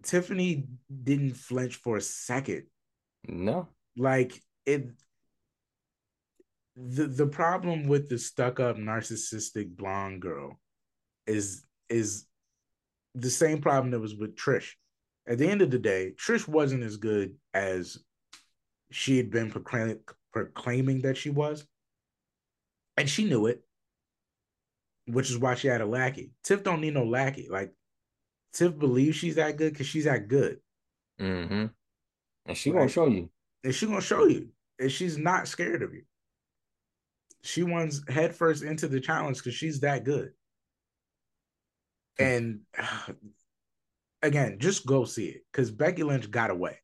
[0.02, 0.68] Tiffany
[1.02, 2.64] didn't flinch for a second.
[3.28, 3.68] No.
[3.96, 4.90] like it
[6.76, 10.60] the the problem with the stuck up narcissistic blonde girl
[11.26, 12.26] is is
[13.14, 14.72] the same problem that was with Trish.
[15.26, 17.98] At the end of the day, Trish wasn't as good as
[18.92, 19.98] she had been proclaim,
[20.32, 21.66] proclaiming that she was.
[22.96, 23.65] And she knew it,
[25.06, 26.32] which is why she had a lackey.
[26.42, 27.48] Tiff don't need no lackey.
[27.50, 27.72] Like
[28.52, 30.58] Tiff believes she's that good because she's that good.
[31.20, 31.66] Mm-hmm.
[32.46, 32.78] And she Right.
[32.80, 33.30] gonna show you.
[33.64, 34.48] and she's gonna show you,
[34.78, 36.02] and she's not scared of you.
[37.42, 40.32] She runs headfirst into the challenge because she's that good.
[42.18, 42.60] And
[44.22, 46.78] again, just go see it because Becky Lynch got away.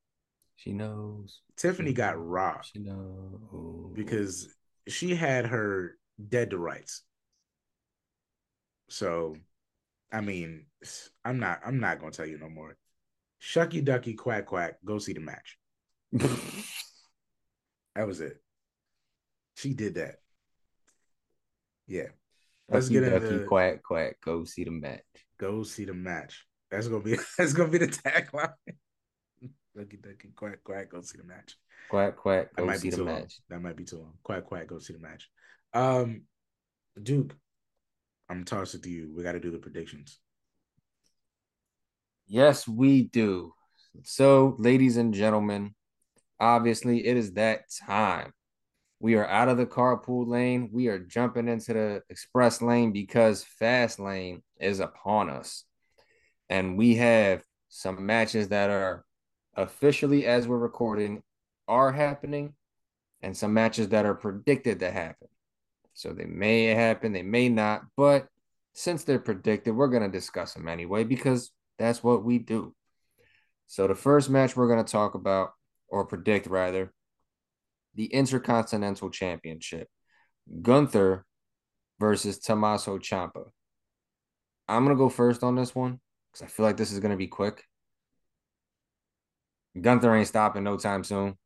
[0.56, 1.40] She knows.
[1.56, 3.92] Tiffany got robbed She knows.
[3.94, 4.48] because
[4.86, 5.98] she had her
[6.28, 7.02] dead to rights.
[8.88, 9.36] So,
[10.12, 10.66] I mean,
[11.24, 11.60] I'm not.
[11.64, 12.76] I'm not gonna tell you no more.
[13.40, 14.74] Shucky ducky quack quack.
[14.84, 15.58] Go see the match.
[17.94, 18.42] That was it.
[19.56, 20.16] She did that.
[21.86, 22.08] Yeah.
[22.70, 24.16] Let's Ducky, get ducky, quack quack.
[24.24, 25.02] Go see the match.
[25.38, 26.46] go see the match.
[26.70, 28.54] That's gonna be that's gonna be the tagline.
[29.76, 30.88] Ducky ducky quack quack.
[30.90, 31.56] Go see the match.
[31.88, 32.54] Quack quack.
[32.56, 33.20] That Go might see be the too long.
[33.20, 33.40] match.
[33.50, 34.14] That might be too long.
[34.22, 34.66] Quack quack.
[34.68, 35.28] Go see the match.
[35.74, 36.22] Um,
[37.02, 37.34] Duke,
[38.32, 39.12] I'm gonna toss it to you.
[39.14, 40.18] We got to do the predictions.
[42.26, 43.52] Yes, we do.
[44.04, 45.74] So, ladies and gentlemen,
[46.40, 48.32] obviously, it is that time.
[49.00, 50.70] We are out of the carpool lane.
[50.72, 55.64] We are jumping into the express lane because Fastlane is upon us.
[56.48, 59.04] And we have some matches that are
[59.54, 61.22] officially, as we're recording,
[61.68, 62.54] are happening,
[63.20, 65.28] and some matches that are predicted to happen.
[65.94, 68.26] So they may happen, they may not, but
[68.74, 72.74] since they're predicted, we're going to discuss them anyway because that's what we do.
[73.66, 75.50] So the first match we're going to talk about,
[75.88, 76.92] or predict rather,
[77.94, 79.88] the Intercontinental Championship.
[80.62, 81.24] Gunther
[82.00, 83.44] versus Tommaso Ciampa.
[84.68, 86.00] I'm going to go first on this one
[86.32, 87.64] because I feel like this is going to be quick.
[89.80, 91.36] Gunther ain't stopping no time soon.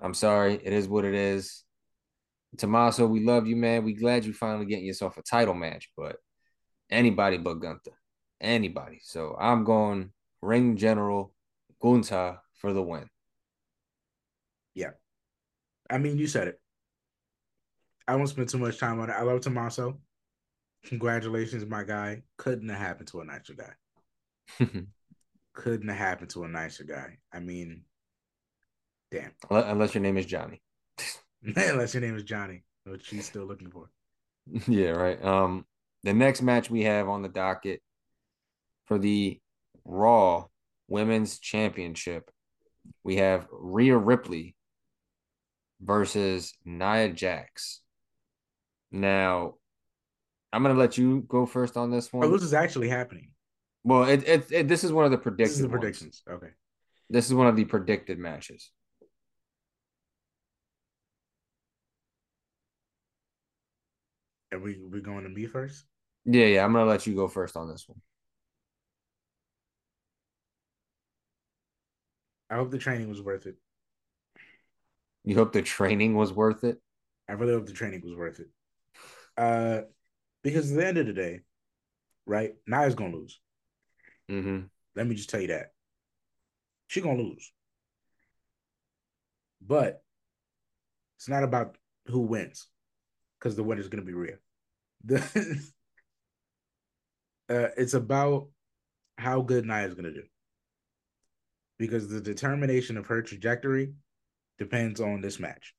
[0.00, 0.54] I'm sorry.
[0.54, 1.64] It is what it is.
[2.56, 3.84] Tommaso, we love you, man.
[3.84, 6.16] We glad you finally getting yourself a title match, but
[6.90, 7.92] anybody but Gunther.
[8.40, 9.00] Anybody.
[9.02, 10.10] So I'm going
[10.42, 11.32] ring general
[11.80, 13.08] Gunther for the win.
[14.74, 14.90] Yeah.
[15.88, 16.60] I mean, you said it.
[18.08, 19.14] I won't spend too much time on it.
[19.14, 19.98] I love Tommaso.
[20.84, 22.22] Congratulations, my guy.
[22.36, 24.66] Couldn't have happened to a nicer guy.
[25.54, 27.18] Couldn't have happened to a nicer guy.
[27.32, 27.82] I mean,
[29.10, 29.32] damn.
[29.50, 30.62] Unless your name is Johnny.
[31.56, 33.90] Unless your name is Johnny, which she's still looking for.
[34.66, 35.22] yeah, right.
[35.24, 35.64] Um,
[36.02, 37.80] the next match we have on the docket
[38.86, 39.40] for the
[39.84, 40.46] Raw
[40.88, 42.30] Women's Championship,
[43.04, 44.56] we have Rhea Ripley
[45.80, 47.80] versus Nia Jax.
[48.90, 49.54] Now,
[50.52, 52.24] I'm gonna let you go first on this one.
[52.24, 53.30] Oh, this is actually happening.
[53.84, 55.46] Well, it, it, it this is one of the predicted.
[55.46, 56.22] This is the predictions.
[56.26, 56.42] Ones.
[56.42, 56.52] Okay.
[57.08, 58.70] This is one of the predicted matches.
[64.52, 65.84] Are we we going to me first?
[66.24, 66.64] Yeah, yeah.
[66.64, 68.00] I'm gonna let you go first on this one.
[72.48, 73.56] I hope the training was worth it.
[75.24, 76.80] You hope the training was worth it?
[77.28, 78.48] I really hope the training was worth it.
[79.36, 79.82] Uh
[80.42, 81.40] because at the end of the day,
[82.24, 83.40] right, Nia's gonna lose.
[84.30, 84.66] Mm-hmm.
[84.94, 85.72] Let me just tell you that.
[86.86, 87.52] She's gonna lose.
[89.60, 90.02] But
[91.16, 91.76] it's not about
[92.06, 92.68] who wins,
[93.38, 94.36] because the winner's gonna be Rhea.
[95.04, 95.18] The
[97.48, 98.48] uh, it's about
[99.18, 100.24] how good Nia is gonna do.
[101.78, 103.92] Because the determination of her trajectory
[104.58, 105.74] depends on this match.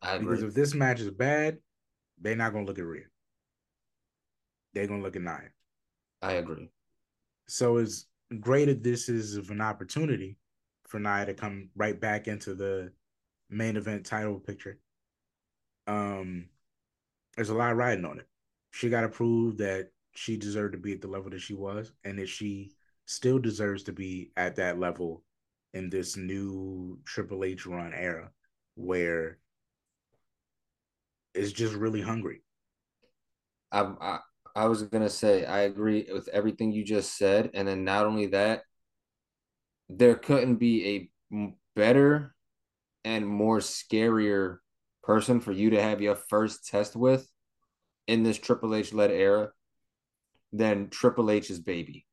[0.00, 0.26] I agree.
[0.26, 1.58] Because if this match is bad,
[2.20, 3.04] they're not gonna look at Rhea.
[4.72, 5.50] They're gonna look at Nia.
[6.22, 6.70] I agree.
[7.48, 8.06] So as
[8.40, 10.38] great as this is of an opportunity
[10.86, 12.92] for Nia to come right back into the
[13.50, 14.78] main event title picture,
[15.86, 16.48] um,
[17.36, 18.26] there's a lot riding on it.
[18.70, 21.92] She got to prove that she deserved to be at the level that she was,
[22.04, 22.72] and that she
[23.06, 25.22] still deserves to be at that level
[25.72, 28.30] in this new Triple H run era,
[28.76, 29.38] where
[31.34, 32.42] it's just really hungry.
[33.72, 34.18] I, I
[34.56, 38.26] I was gonna say I agree with everything you just said, and then not only
[38.28, 38.62] that,
[39.88, 42.34] there couldn't be a better
[43.04, 44.58] and more scarier
[45.06, 47.28] person for you to have your first test with
[48.06, 49.50] in this Triple H led era
[50.52, 52.06] than Triple H's baby.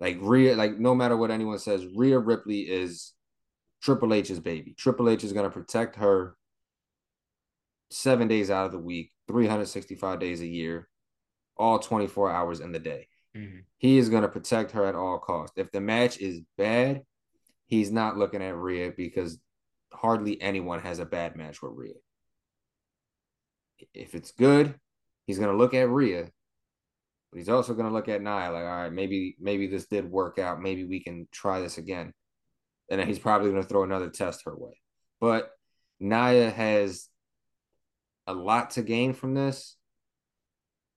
[0.00, 3.12] Like Rhea, like no matter what anyone says, Rhea Ripley is
[3.82, 4.74] Triple H's baby.
[4.76, 6.36] Triple H is gonna protect her
[7.90, 10.88] seven days out of the week, 365 days a year
[11.56, 13.08] all 24 hours in the day.
[13.36, 13.58] Mm-hmm.
[13.78, 15.56] He is going to protect her at all costs.
[15.56, 17.02] If the match is bad,
[17.66, 19.38] he's not looking at Rhea because
[19.92, 21.94] hardly anyone has a bad match with Rhea.
[23.94, 24.74] If it's good,
[25.26, 26.30] he's going to look at Rhea,
[27.30, 30.10] but he's also going to look at Nia like, all right, maybe maybe this did
[30.10, 30.60] work out.
[30.60, 32.12] Maybe we can try this again.
[32.90, 34.80] And then he's probably going to throw another test her way.
[35.20, 35.50] But
[35.98, 37.08] Nia has
[38.26, 39.76] a lot to gain from this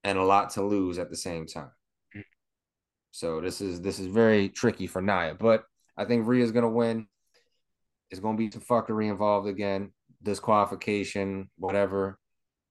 [0.04, 1.70] and a lot to lose at the same time.
[2.16, 2.22] Mm.
[3.10, 5.64] So this is this is very tricky for Nia, but
[5.96, 7.06] I think Rhea's gonna win.
[8.10, 9.92] It's gonna be some fuckery involved again,
[10.22, 12.18] disqualification, whatever.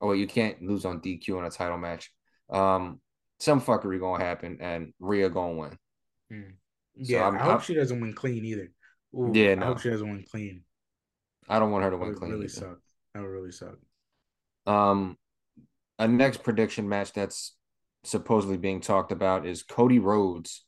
[0.01, 2.11] Oh, you can't lose on DQ in a title match.
[2.49, 2.99] Um,
[3.39, 5.77] some fuckery gonna happen, and Rhea gonna win.
[6.31, 6.53] Mm.
[6.95, 8.71] Yeah, so i hope i she doesn't win clean either.
[9.13, 9.63] Ooh, yeah, no.
[9.63, 10.63] I hope she doesn't win clean.
[11.47, 12.31] I don't want her to win clean.
[12.31, 12.79] Really suck.
[13.13, 13.75] That would really suck.
[14.65, 15.17] Um,
[15.99, 17.55] a next prediction match that's
[18.03, 20.65] supposedly being talked about is Cody Rhodes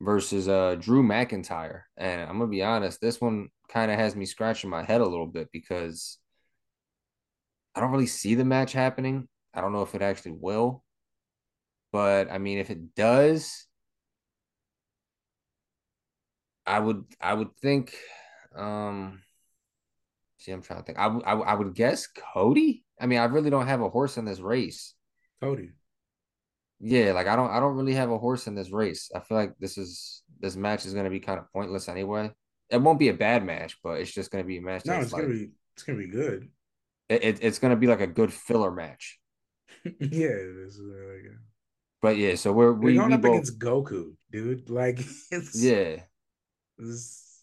[0.00, 1.82] versus uh Drew McIntyre.
[1.96, 5.06] And I'm gonna be honest, this one kind of has me scratching my head a
[5.06, 6.18] little bit because
[7.74, 9.28] I don't really see the match happening.
[9.54, 10.84] I don't know if it actually will.
[11.92, 13.66] But I mean, if it does,
[16.66, 17.94] I would I would think
[18.56, 19.22] Um,
[20.38, 20.98] see, I'm trying to think.
[20.98, 22.84] I, w- I, w- I would guess Cody.
[23.00, 24.94] I mean, I really don't have a horse in this race.
[25.40, 25.72] Cody.
[26.80, 29.10] Yeah, like I don't I don't really have a horse in this race.
[29.14, 32.32] I feel like this is this match is gonna be kind of pointless anyway.
[32.72, 35.12] It won't be a bad match, but it's just gonna be a match No, it's
[35.12, 36.48] like gonna be it's gonna be good.
[37.08, 39.18] it, it- it's gonna be like a good filler match.
[39.84, 41.38] yeah, this is uh, like uh,
[42.00, 44.68] But yeah, so we're we, we, going we up both against Goku, dude.
[44.80, 44.98] Like
[45.30, 46.02] it's yeah.
[46.78, 47.40] This,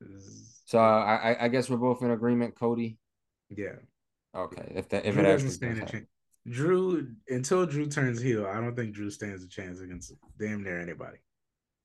[0.00, 2.98] this, So uh, I I- I guess we're both in agreement, Cody.
[3.48, 3.76] yeah.
[4.34, 6.06] Okay, if that if Drew it doesn't stand does a chance.
[6.48, 10.80] Drew until Drew turns heel, I don't think Drew stands a chance against damn near
[10.80, 11.18] anybody.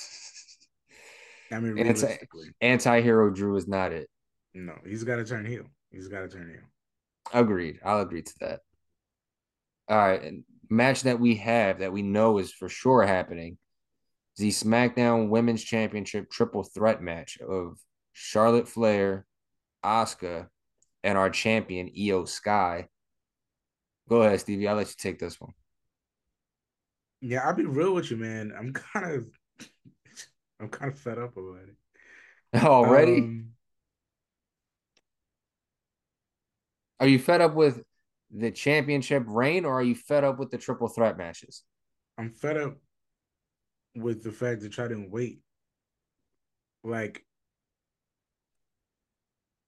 [1.51, 2.18] I mean, Anti-
[2.61, 4.09] anti-hero Drew is not it.
[4.55, 5.64] no, he's got to turn heel.
[5.90, 6.68] He's got to turn heel.
[7.32, 7.80] Agreed.
[7.84, 8.61] I'll agree to that.
[9.88, 10.34] All right.
[10.70, 13.57] Match that we have that we know is for sure happening
[14.36, 17.78] is the SmackDown Women's Championship triple threat match of
[18.12, 19.24] Charlotte Flair,
[19.84, 20.49] Asuka,
[21.03, 22.88] and our champion, Iyo Sky.
[24.09, 24.68] Go ahead, Stevie.
[24.68, 25.53] I'll let you take this one.
[27.20, 28.53] Yeah, I'll be real with you, man.
[28.57, 29.26] I'm kind of,
[30.61, 32.64] I'm kind of fed up about it.
[32.64, 33.18] Already?
[33.18, 33.50] Um,
[37.00, 37.82] are you fed up with
[38.30, 41.62] the championship reign or are you fed up with the triple threat matches?
[42.16, 42.76] I'm fed up
[43.94, 45.40] with the fact that y'all didn't wait.
[46.82, 47.24] Like,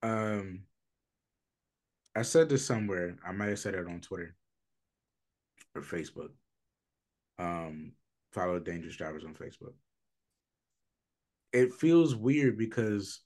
[0.02, 0.62] um,
[2.16, 3.16] I said this somewhere.
[3.26, 4.34] I might have said it on Twitter
[5.74, 6.30] or Facebook.
[7.38, 7.92] Um,
[8.32, 9.74] follow Dangerous Jobbers on Facebook.
[11.52, 13.20] It feels weird because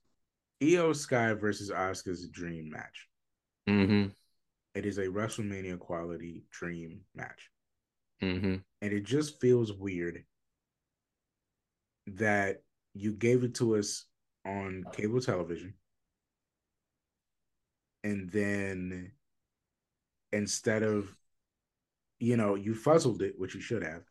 [0.63, 3.09] Iyo Sky versus Asuka's dream match.
[3.69, 4.09] Mm-hmm.
[4.75, 7.51] It is a WrestleMania quality dream match.
[8.23, 8.55] Mm-hmm.
[8.81, 10.25] and it just feels weird
[12.07, 12.63] that
[12.95, 14.07] you gave it to us
[14.47, 15.75] on cable television
[18.03, 19.11] and then
[20.33, 21.15] instead of
[22.21, 24.05] you know you fuzzled it which you should have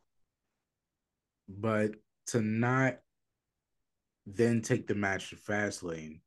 [1.47, 1.91] but
[2.28, 2.99] to not
[4.26, 6.19] then take the match to Fastlane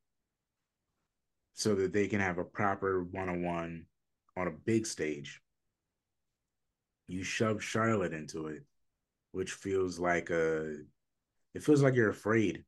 [1.55, 3.87] so that they can have a proper one-on-one
[4.37, 5.41] on a big stage
[7.09, 8.63] you shove Charlotte into it,
[9.33, 10.77] which feels like a
[11.55, 12.65] it feels like you're afraid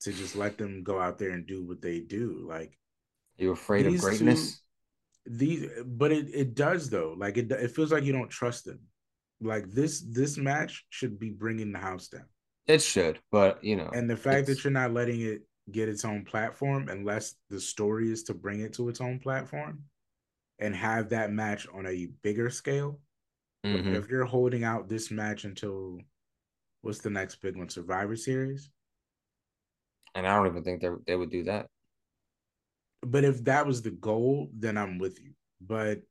[0.00, 2.44] to just let them go out there and do what they do.
[2.48, 2.78] Like
[3.36, 4.60] you're afraid of greatness?
[5.24, 7.14] these but it, it does though.
[7.16, 8.80] Like it it feels like you don't trust them.
[9.40, 12.26] Like this this match should be bringing the house down.
[12.66, 16.04] It should, but you know, And the fact that you're not letting it get its
[16.04, 19.84] own platform unless the story is to bring it to its own platform
[20.58, 23.00] and have that match on a bigger scale
[23.64, 23.94] Mhm.
[23.94, 26.00] If you're holding out this match until
[26.82, 27.68] what's the next big one?
[27.68, 28.70] Survivor Series.
[30.14, 31.66] and I don't even think they they would do that.
[33.02, 35.32] But if that was the goal, then I'm with you.
[35.60, 36.02] But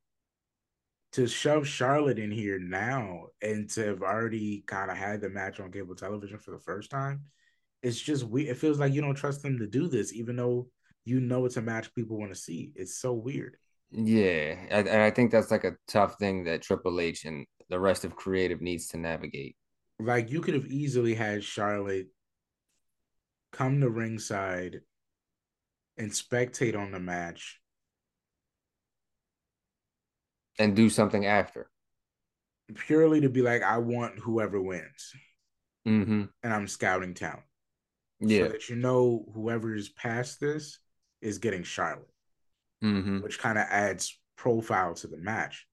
[1.14, 5.60] to shove Charlotte in here now and to have already kind of had the match
[5.60, 7.22] on cable television for the first time,
[7.84, 8.48] it's just we.
[8.48, 10.68] It feels like you don't trust them to do this, even though
[11.04, 12.72] you know it's a match people want to see.
[12.76, 13.58] It's so weird.
[13.92, 17.80] Yeah, and and I think that's like a tough thing that Triple H and the
[17.80, 19.56] rest of creative needs to navigate.
[20.00, 22.08] Like you could have easily had Charlotte
[23.52, 24.82] come to ringside
[25.98, 27.61] and spectate on the match
[30.62, 31.70] and do something after.
[32.76, 35.14] purely to be like, I want whoever wins,
[35.88, 36.24] Mm-hmm.
[36.44, 37.42] and I'm scouting talent.
[38.20, 38.46] Yeah.
[38.46, 40.78] So that you know whoever is past this
[41.22, 42.08] is getting Charlotte,
[42.84, 43.22] Mm-hmm.
[43.22, 45.68] which kind of adds profile to the match.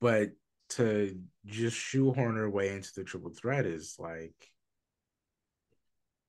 [0.00, 0.30] But
[0.70, 1.16] to
[1.46, 4.34] just shoehorn her way into the triple threat is like,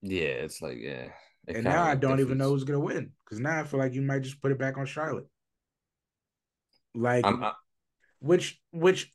[0.02, 1.10] Yeah, it's like yeah.
[1.48, 3.94] It and now I don't even know who's gonna win because now I feel like
[3.94, 5.28] you might just put it back on Charlotte.
[6.96, 7.54] Like, I'm, I-
[8.20, 9.14] which which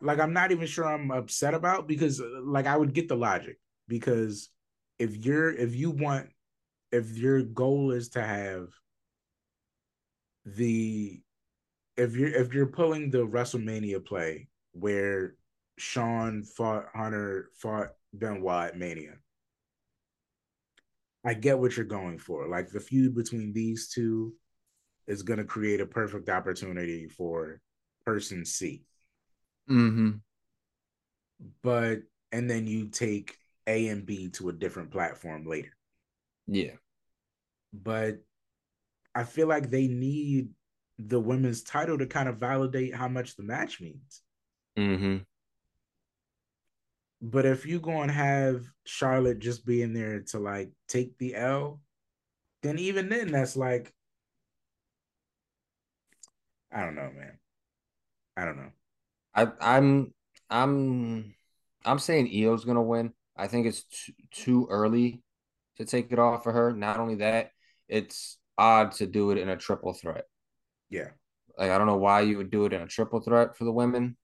[0.00, 3.16] like I'm not even sure I'm upset about because uh, like I would get the
[3.16, 3.58] logic
[3.88, 4.50] because
[4.98, 6.28] if you're if you want
[6.92, 8.68] if your goal is to have
[10.44, 11.20] the
[11.96, 15.34] if you're if you're pulling the WrestleMania play where
[15.78, 19.14] Shawn fought Hunter fought Benoit Mania.
[21.24, 22.48] I get what you're going for.
[22.48, 24.34] Like the feud between these two
[25.08, 27.60] is going to create a perfect opportunity for
[28.04, 28.84] person C.
[29.68, 30.20] Mhm.
[31.62, 33.36] But and then you take
[33.66, 35.74] A and B to a different platform later.
[36.46, 36.76] Yeah.
[37.72, 38.18] But
[39.14, 40.50] I feel like they need
[40.98, 44.22] the women's title to kind of validate how much the match means.
[44.76, 45.18] Mm-hmm.
[47.20, 51.80] But if you go and have Charlotte just being there to like take the L,
[52.62, 53.92] then even then that's like
[56.72, 57.38] I don't know, man.
[58.36, 58.70] I don't know.
[59.34, 60.14] I I'm
[60.50, 61.34] I'm
[61.84, 63.12] I'm saying Iyo's gonna win.
[63.36, 65.22] I think it's too, too early
[65.76, 66.72] to take it off of her.
[66.72, 67.50] Not only that,
[67.88, 70.24] it's odd to do it in a triple threat.
[70.90, 71.10] Yeah.
[71.56, 73.72] Like I don't know why you would do it in a triple threat for the
[73.72, 74.16] women.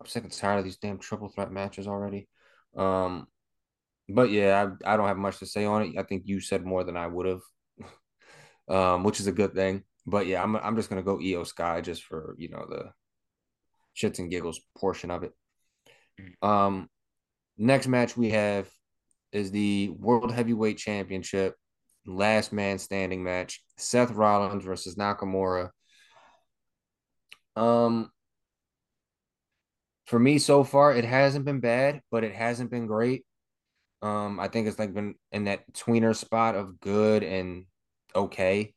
[0.00, 2.28] I'm sick and tired of these damn triple threat matches already.
[2.76, 3.26] Um,
[4.08, 5.98] but yeah, I, I don't have much to say on it.
[5.98, 7.42] I think you said more than I would have,
[8.68, 9.84] um, which is a good thing.
[10.10, 12.92] But yeah, I'm I'm just gonna go Iyo Sky just for you know the
[13.96, 15.32] shits and giggles portion of it.
[16.42, 16.88] Um,
[17.56, 18.68] next match we have
[19.32, 21.54] is the World Heavyweight Championship
[22.06, 25.70] last man standing match: Seth Rollins versus Nakamura.
[27.56, 28.10] Um,
[30.06, 33.24] for me so far, it hasn't been bad, but it hasn't been great.
[34.02, 37.66] Um, I think it's like been in that tweener spot of good and
[38.14, 38.74] okay.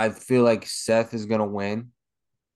[0.00, 1.92] I feel like Seth is gonna win,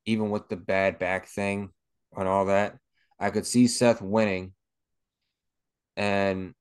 [0.06, 1.68] even with the bad back thing
[2.16, 2.78] and all that.
[3.20, 4.54] I could see Seth winning.
[5.94, 6.54] And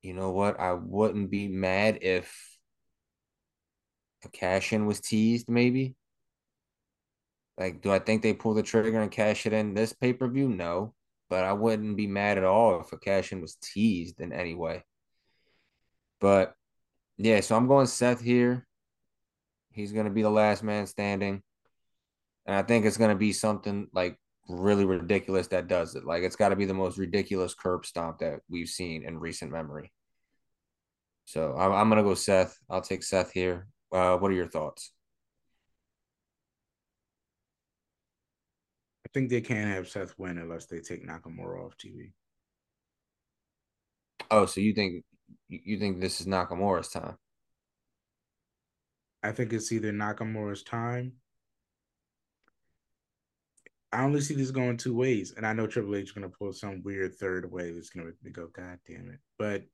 [0.00, 0.60] you know what?
[0.60, 2.56] I wouldn't be mad if
[4.24, 5.96] a cash in was teased, maybe.
[7.56, 10.28] Like, do I think they pull the trigger and cash it in this pay per
[10.28, 10.48] view?
[10.48, 10.94] No,
[11.28, 14.54] but I wouldn't be mad at all if a cash in was teased in any
[14.54, 14.84] way.
[16.20, 16.54] But
[17.16, 18.67] yeah, so I'm going Seth here.
[19.78, 21.40] He's going to be the last man standing.
[22.46, 24.18] And I think it's going to be something like
[24.48, 26.04] really ridiculous that does it.
[26.04, 29.52] Like, it's got to be the most ridiculous curb stomp that we've seen in recent
[29.52, 29.92] memory.
[31.26, 32.58] So I'm, I'm going to go Seth.
[32.68, 33.68] I'll take Seth here.
[33.92, 34.90] Uh, what are your thoughts?
[39.06, 42.10] I think they can't have Seth win unless they take Nakamura off TV.
[44.28, 45.04] Oh, so you think
[45.48, 47.16] you think this is Nakamura's time?
[49.22, 51.12] I think it's either Nakamura's time.
[53.92, 56.36] I only see this going two ways, and I know Triple H is going to
[56.36, 59.18] pull some weird third way that's going to make me go, God damn it!
[59.38, 59.64] But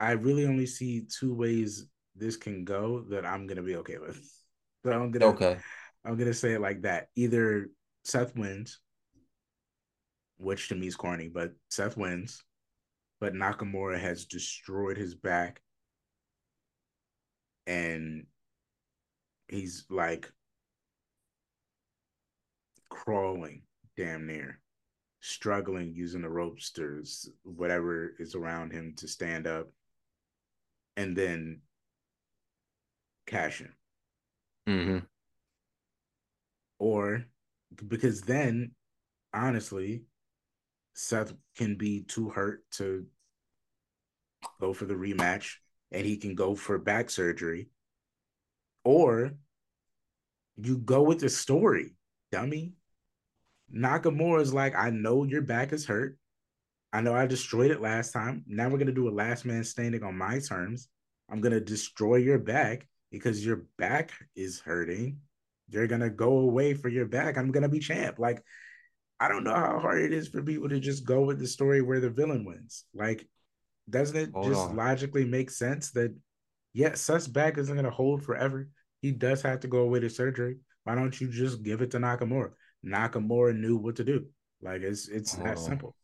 [0.00, 3.98] I really only see two ways this can go that I'm going to be okay
[3.98, 4.20] with.
[4.82, 5.58] So I'm gonna Okay.
[6.06, 7.08] I'm gonna say it like that.
[7.14, 7.68] Either
[8.04, 8.80] Seth wins,
[10.38, 12.42] which to me is corny, but Seth wins,
[13.20, 15.60] but Nakamura has destroyed his back
[17.66, 18.24] and
[19.50, 20.30] he's like
[22.88, 23.62] crawling
[23.96, 24.60] damn near,
[25.20, 27.02] struggling using the ropes to
[27.42, 29.68] whatever is around him to stand up
[30.96, 31.60] and then
[33.26, 33.62] cash.
[34.68, 34.98] Mm-hmm.
[36.78, 37.24] or
[37.88, 38.72] because then
[39.32, 40.02] honestly
[40.94, 43.06] Seth can be too hurt to
[44.60, 45.56] go for the rematch
[45.90, 47.68] and he can go for back surgery
[48.84, 49.32] or
[50.56, 51.94] you go with the story
[52.32, 52.72] dummy
[53.74, 56.16] Nakamura is like I know your back is hurt
[56.92, 59.64] I know I destroyed it last time now we're going to do a last man
[59.64, 60.88] standing on my terms
[61.30, 65.20] I'm going to destroy your back because your back is hurting
[65.70, 67.38] you're gonna go away for your back.
[67.38, 68.18] I'm gonna be champ.
[68.18, 68.42] Like,
[69.18, 71.80] I don't know how hard it is for people to just go with the story
[71.80, 72.84] where the villain wins.
[72.94, 73.26] Like,
[73.88, 74.76] doesn't it Hold just on.
[74.76, 76.14] logically make sense that
[76.72, 78.68] yeah, Seth's back isn't gonna hold forever.
[79.02, 80.58] He does have to go away to surgery.
[80.84, 82.52] Why don't you just give it to Nakamura?
[82.84, 84.26] Nakamura knew what to do.
[84.62, 85.62] Like it's it's Hold that on.
[85.62, 85.94] simple.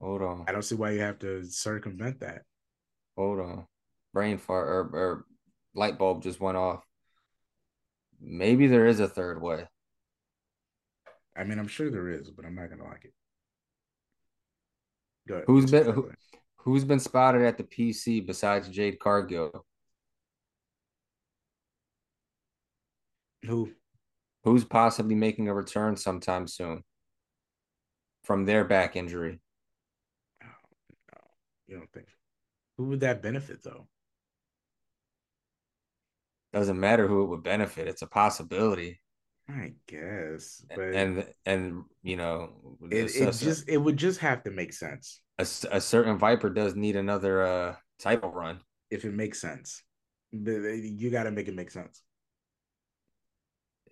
[0.00, 0.44] Hold on.
[0.48, 2.42] I don't see why you have to circumvent that.
[3.16, 3.66] Hold on.
[4.12, 5.24] Brain fart or, or
[5.74, 6.82] light bulb just went off.
[8.20, 9.66] Maybe there is a third way.
[11.36, 13.14] I mean, I'm sure there is, but I'm not gonna like it.
[15.28, 15.44] Go ahead.
[15.46, 16.10] Who's been who,
[16.56, 19.64] who's been spotted at the PC besides Jade Cargill?
[23.44, 23.70] Who?
[24.44, 26.82] Who's possibly making a return sometime soon
[28.24, 29.40] from their back injury?
[31.68, 32.08] You don't think?
[32.76, 33.86] Who would that benefit though?
[36.52, 37.88] Doesn't matter who it would benefit.
[37.88, 39.00] It's a possibility.
[39.48, 44.50] I guess, but And and you know, it, it just it would just have to
[44.50, 48.60] make sense a, a certain Viper does need another uh title run.
[48.90, 49.82] if it makes sense.
[50.32, 52.02] But uh, you got to make it make sense.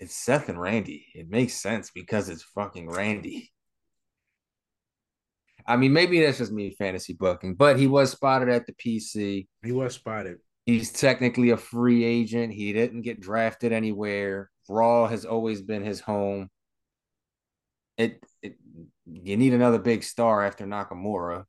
[0.01, 1.07] It's Seth and Randy.
[1.15, 3.53] It makes sense because it's fucking Randy.
[5.67, 9.47] I mean, maybe that's just me fantasy booking, but he was spotted at the PC.
[9.63, 10.39] He was spotted.
[10.65, 12.55] He's technically a free agent.
[12.55, 14.51] He didn't get drafted anywhere.
[14.69, 16.49] Raw has always been his home.
[17.99, 18.57] It, it
[19.05, 21.45] you need another big star after Nakamura.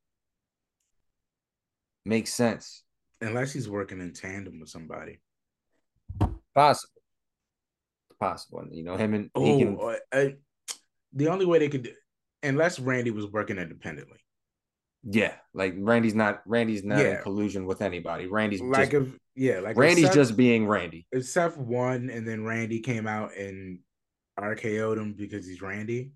[2.06, 2.84] Makes sense.
[3.22, 5.22] Unless he's working in tandem with somebody.
[6.54, 7.01] Possible.
[8.22, 8.64] Possible.
[8.72, 9.78] You know, him and Oh, he can
[10.14, 10.26] uh,
[11.14, 11.92] the only way they could, do,
[12.44, 14.20] unless Randy was working independently.
[15.04, 17.18] Yeah, like Randy's not Randy's not Yeah.
[17.18, 18.28] in collusion with anybody.
[18.28, 21.08] Randy's Like just if yeah, like Randy's Seth- just being Randy.
[21.12, 23.80] if Seth won and then Randy came out and
[24.40, 26.12] RKO'd him because he's Randy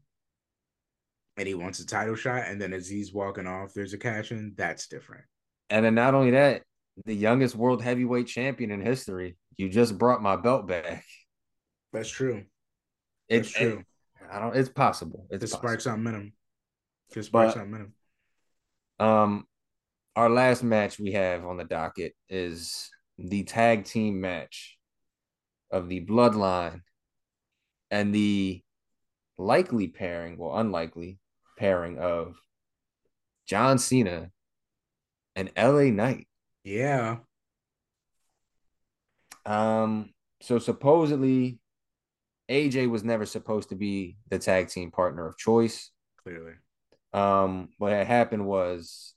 [1.38, 4.32] and he wants a title shot, and then as he's walking off, there's a cash
[4.32, 5.23] in, that's different.
[5.72, 6.61] And then not only that,
[7.06, 9.36] the youngest world heavyweight champion in history.
[9.57, 11.03] You just brought my belt back.
[11.95, 12.43] That's true.
[13.30, 13.84] It's That's true.
[14.30, 15.27] I don't it's possible.
[15.30, 15.59] It's To possible.
[15.69, 16.34] spark something in him.
[17.11, 17.93] To spark But- something
[18.99, 19.05] in.
[19.05, 19.47] Um,
[20.15, 24.77] our last match we have on the docket is the tag team match
[25.72, 26.81] of the Bloodline
[27.91, 28.61] and the
[29.38, 31.19] likely pairing, well, unlikely
[31.57, 32.38] pairing of
[33.45, 34.31] John Cena
[35.35, 36.27] and LA Knight.
[36.63, 37.17] Yeah.
[39.45, 41.59] Um, so supposedly
[42.49, 45.91] AJ was never supposed to be the tag team partner of choice.
[46.23, 46.53] Clearly.
[47.13, 49.13] Um, what had happened was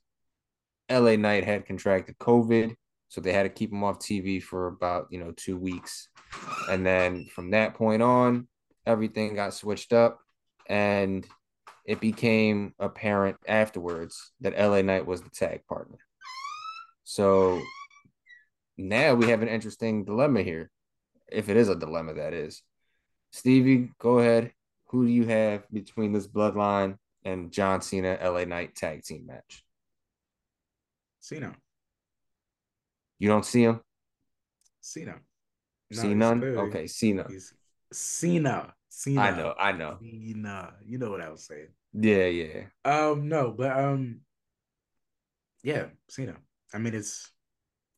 [0.91, 2.75] LA Knight had contracted COVID,
[3.09, 6.09] so they had to keep him off TV for about you know two weeks,
[6.71, 8.47] and then from that point on,
[8.87, 10.21] everything got switched up,
[10.69, 11.27] and
[11.85, 15.99] it became apparent afterwards that LA Knight was the tag partner.
[17.05, 17.61] So
[18.77, 20.71] now we have an interesting dilemma here,
[21.33, 22.63] if it is a dilemma, that is.
[23.31, 24.53] Stevie, go ahead.
[24.87, 29.65] Who do you have between this bloodline and John Cena LA Knight tag team match?
[31.21, 31.55] Cena.
[33.19, 33.81] You don't see him?
[34.81, 35.17] Cena.
[35.93, 36.41] see none?
[36.41, 37.27] clearly- Okay, Cena.
[37.93, 38.75] Cena.
[38.89, 39.21] Cena.
[39.21, 39.99] I know, I know.
[40.01, 40.75] Cena.
[40.85, 41.69] You know what I was saying.
[41.93, 42.63] Yeah, yeah.
[42.85, 44.21] Um, no, but um,
[45.63, 46.37] yeah, Cena.
[46.73, 47.31] I mean, it's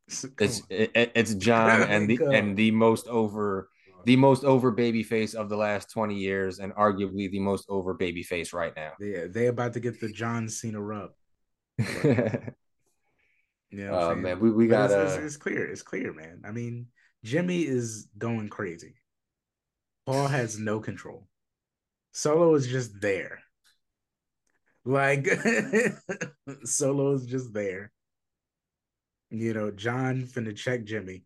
[0.09, 3.69] it's, It's it, it- it's John and the and the most over
[4.05, 7.95] the most over baby face of the last 20 years and arguably the most over
[7.95, 8.93] baby face right now.
[8.99, 11.11] they they about to get the John Cena rub.
[13.73, 15.65] What Oh man, we, we got it's, it's, it's clear.
[15.65, 16.43] It's clear, man.
[16.45, 16.89] I mean,
[17.25, 18.95] Jimmy is going crazy.
[20.07, 21.29] Paul has no control.
[22.13, 23.39] Solo is just there.
[24.85, 25.29] Like
[26.65, 27.93] Solo is just there.
[29.31, 31.23] You know, John finna check Jimmy,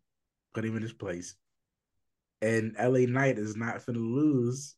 [0.53, 1.35] put him in his place.
[2.45, 4.75] And LA Knight is not gonna lose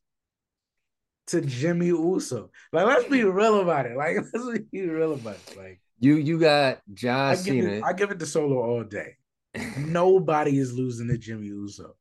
[1.27, 2.49] to Jimmy Uso.
[2.71, 3.97] Like, let's be real about it.
[3.97, 5.57] Like, let's be real about it.
[5.57, 7.69] Like, you you got John I Cena.
[7.69, 9.17] it, I give it to Solo all day.
[9.77, 11.95] Nobody is losing to Jimmy Uso.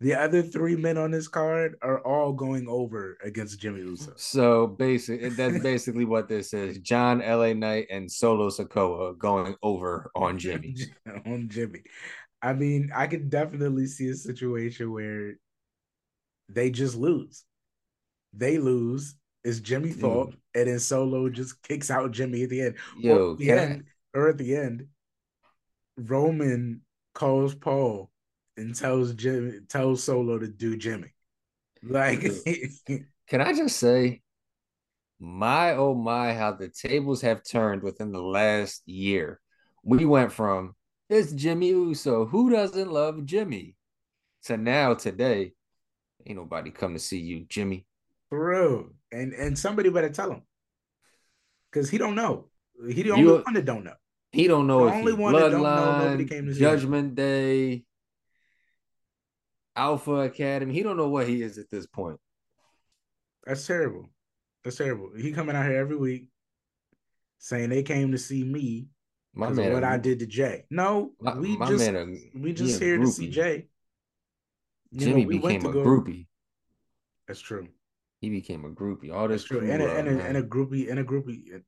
[0.00, 4.12] The other three men on this card are all going over against Jimmy Uso.
[4.16, 10.10] So basically, that's basically what this is: John LA Knight and Solo Sikoa going over
[10.16, 10.74] on Jimmy.
[11.24, 11.82] on Jimmy.
[12.42, 15.34] I mean, I could definitely see a situation where
[16.48, 17.44] they just lose.
[18.32, 19.14] They lose.
[19.44, 20.00] It's Jimmy mm.
[20.00, 22.74] fault, and then Solo just kicks out Jimmy at the end.
[22.96, 24.86] or Yo, at the can I- end, or at the end,
[25.96, 26.82] Roman
[27.14, 28.10] calls Paul
[28.56, 31.12] and tells Jimmy tells Solo to do Jimmy.
[31.82, 32.20] Like
[33.28, 34.20] Can I just say,
[35.18, 39.40] my oh my, how the tables have turned within the last year.
[39.84, 40.74] We went from
[41.12, 43.76] it's Jimmy Uso, who doesn't love Jimmy,
[44.40, 45.52] So now today,
[46.26, 47.86] ain't nobody come to see you, Jimmy.
[48.30, 50.42] Bro, and and somebody better tell him,
[51.70, 52.48] because he don't know.
[52.88, 53.94] He the You- only one that don't know.
[54.32, 56.60] He don't know The if only one that don't know, nobody came to see.
[56.60, 57.84] Judgment Day,
[59.76, 60.72] Alpha Academy.
[60.72, 62.18] He don't know what he is at this point.
[63.44, 64.08] That's terrible.
[64.64, 65.10] That's terrible.
[65.14, 66.28] He coming out here every week
[67.38, 68.86] saying they came to see me
[69.34, 70.66] My of man, what I did to Jay.
[70.70, 73.30] No, My, we my just a- we just here to see.
[73.30, 73.66] Jay.
[74.90, 76.26] You know, Jimmy we became a go- groupie.
[77.26, 77.68] That's true.
[78.20, 79.12] He became a groupie.
[79.12, 79.60] All That's this true.
[79.60, 81.58] crew And a, love, and a, and a groupie and a groupie uh,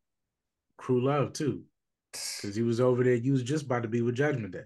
[0.76, 1.64] crew love too.
[2.42, 3.16] Because he was over there.
[3.16, 4.64] He was just about to be with Judgment Day.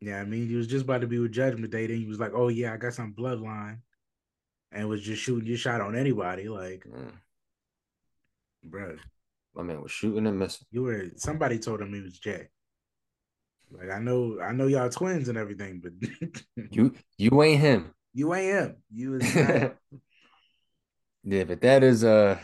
[0.00, 1.86] Yeah, I mean, he was just about to be with Judgment Day.
[1.86, 3.78] Then he was like, "Oh yeah, I got some bloodline,"
[4.72, 6.48] and was just shooting your shot on anybody.
[6.48, 7.12] Like, Mm,
[8.64, 8.96] bro,
[9.58, 10.66] my man was shooting and missing.
[10.70, 12.46] you were somebody told him he was Jay.
[13.70, 15.92] Like, I know, I know y'all twins and everything, but
[16.70, 17.92] You you ain't him.
[18.14, 18.76] you ain't him.
[18.94, 19.76] You is not.
[21.24, 22.38] yeah, but that is uh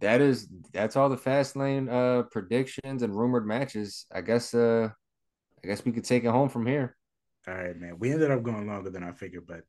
[0.00, 4.04] that is that's all the Fastlane uh predictions and rumored matches.
[4.12, 4.88] I guess uh
[5.62, 6.96] I guess we could take it home from here.
[7.46, 7.98] All right, man.
[7.98, 9.62] We ended up going longer than I figured, but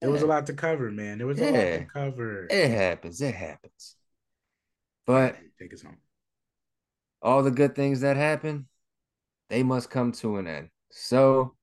[0.00, 1.18] there was a lot to cover, man.
[1.18, 2.46] There was a lot to cover.
[2.48, 3.20] It happens.
[3.20, 3.96] It happens.
[5.04, 5.96] But take us home.
[7.22, 8.68] All the good things that happen,
[9.50, 10.68] they must come to an end.
[10.90, 11.54] So,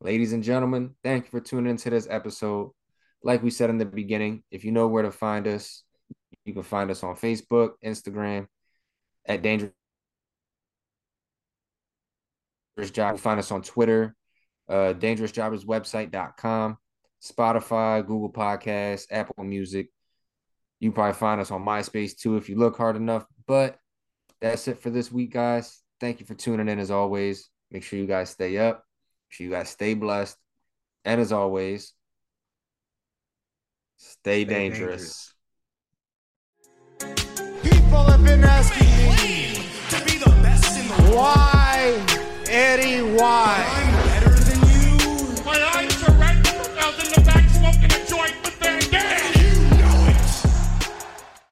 [0.00, 2.70] ladies and gentlemen, thank you for tuning into this episode.
[3.22, 5.84] Like we said in the beginning, if you know where to find us,
[6.44, 8.46] you can find us on Facebook, Instagram,
[9.26, 9.72] at Dangerous
[12.90, 13.18] Job.
[13.18, 14.16] Find us on Twitter,
[14.68, 16.78] uh, dangerousjobberswebsite.com,
[17.22, 19.88] Spotify, Google Podcasts, Apple Music.
[20.80, 23.24] You probably find us on MySpace too if you look hard enough.
[23.46, 23.78] But
[24.42, 25.80] that's it for this week, guys.
[26.00, 27.48] Thank you for tuning in as always.
[27.70, 28.84] Make sure you guys stay up.
[29.28, 30.36] Make sure you guys stay blessed.
[31.04, 31.94] And as always,
[33.96, 35.32] stay, Stay dangerous.
[36.98, 41.16] People have been asking me, To be the best in the world.
[41.16, 43.91] why, Eddie, why?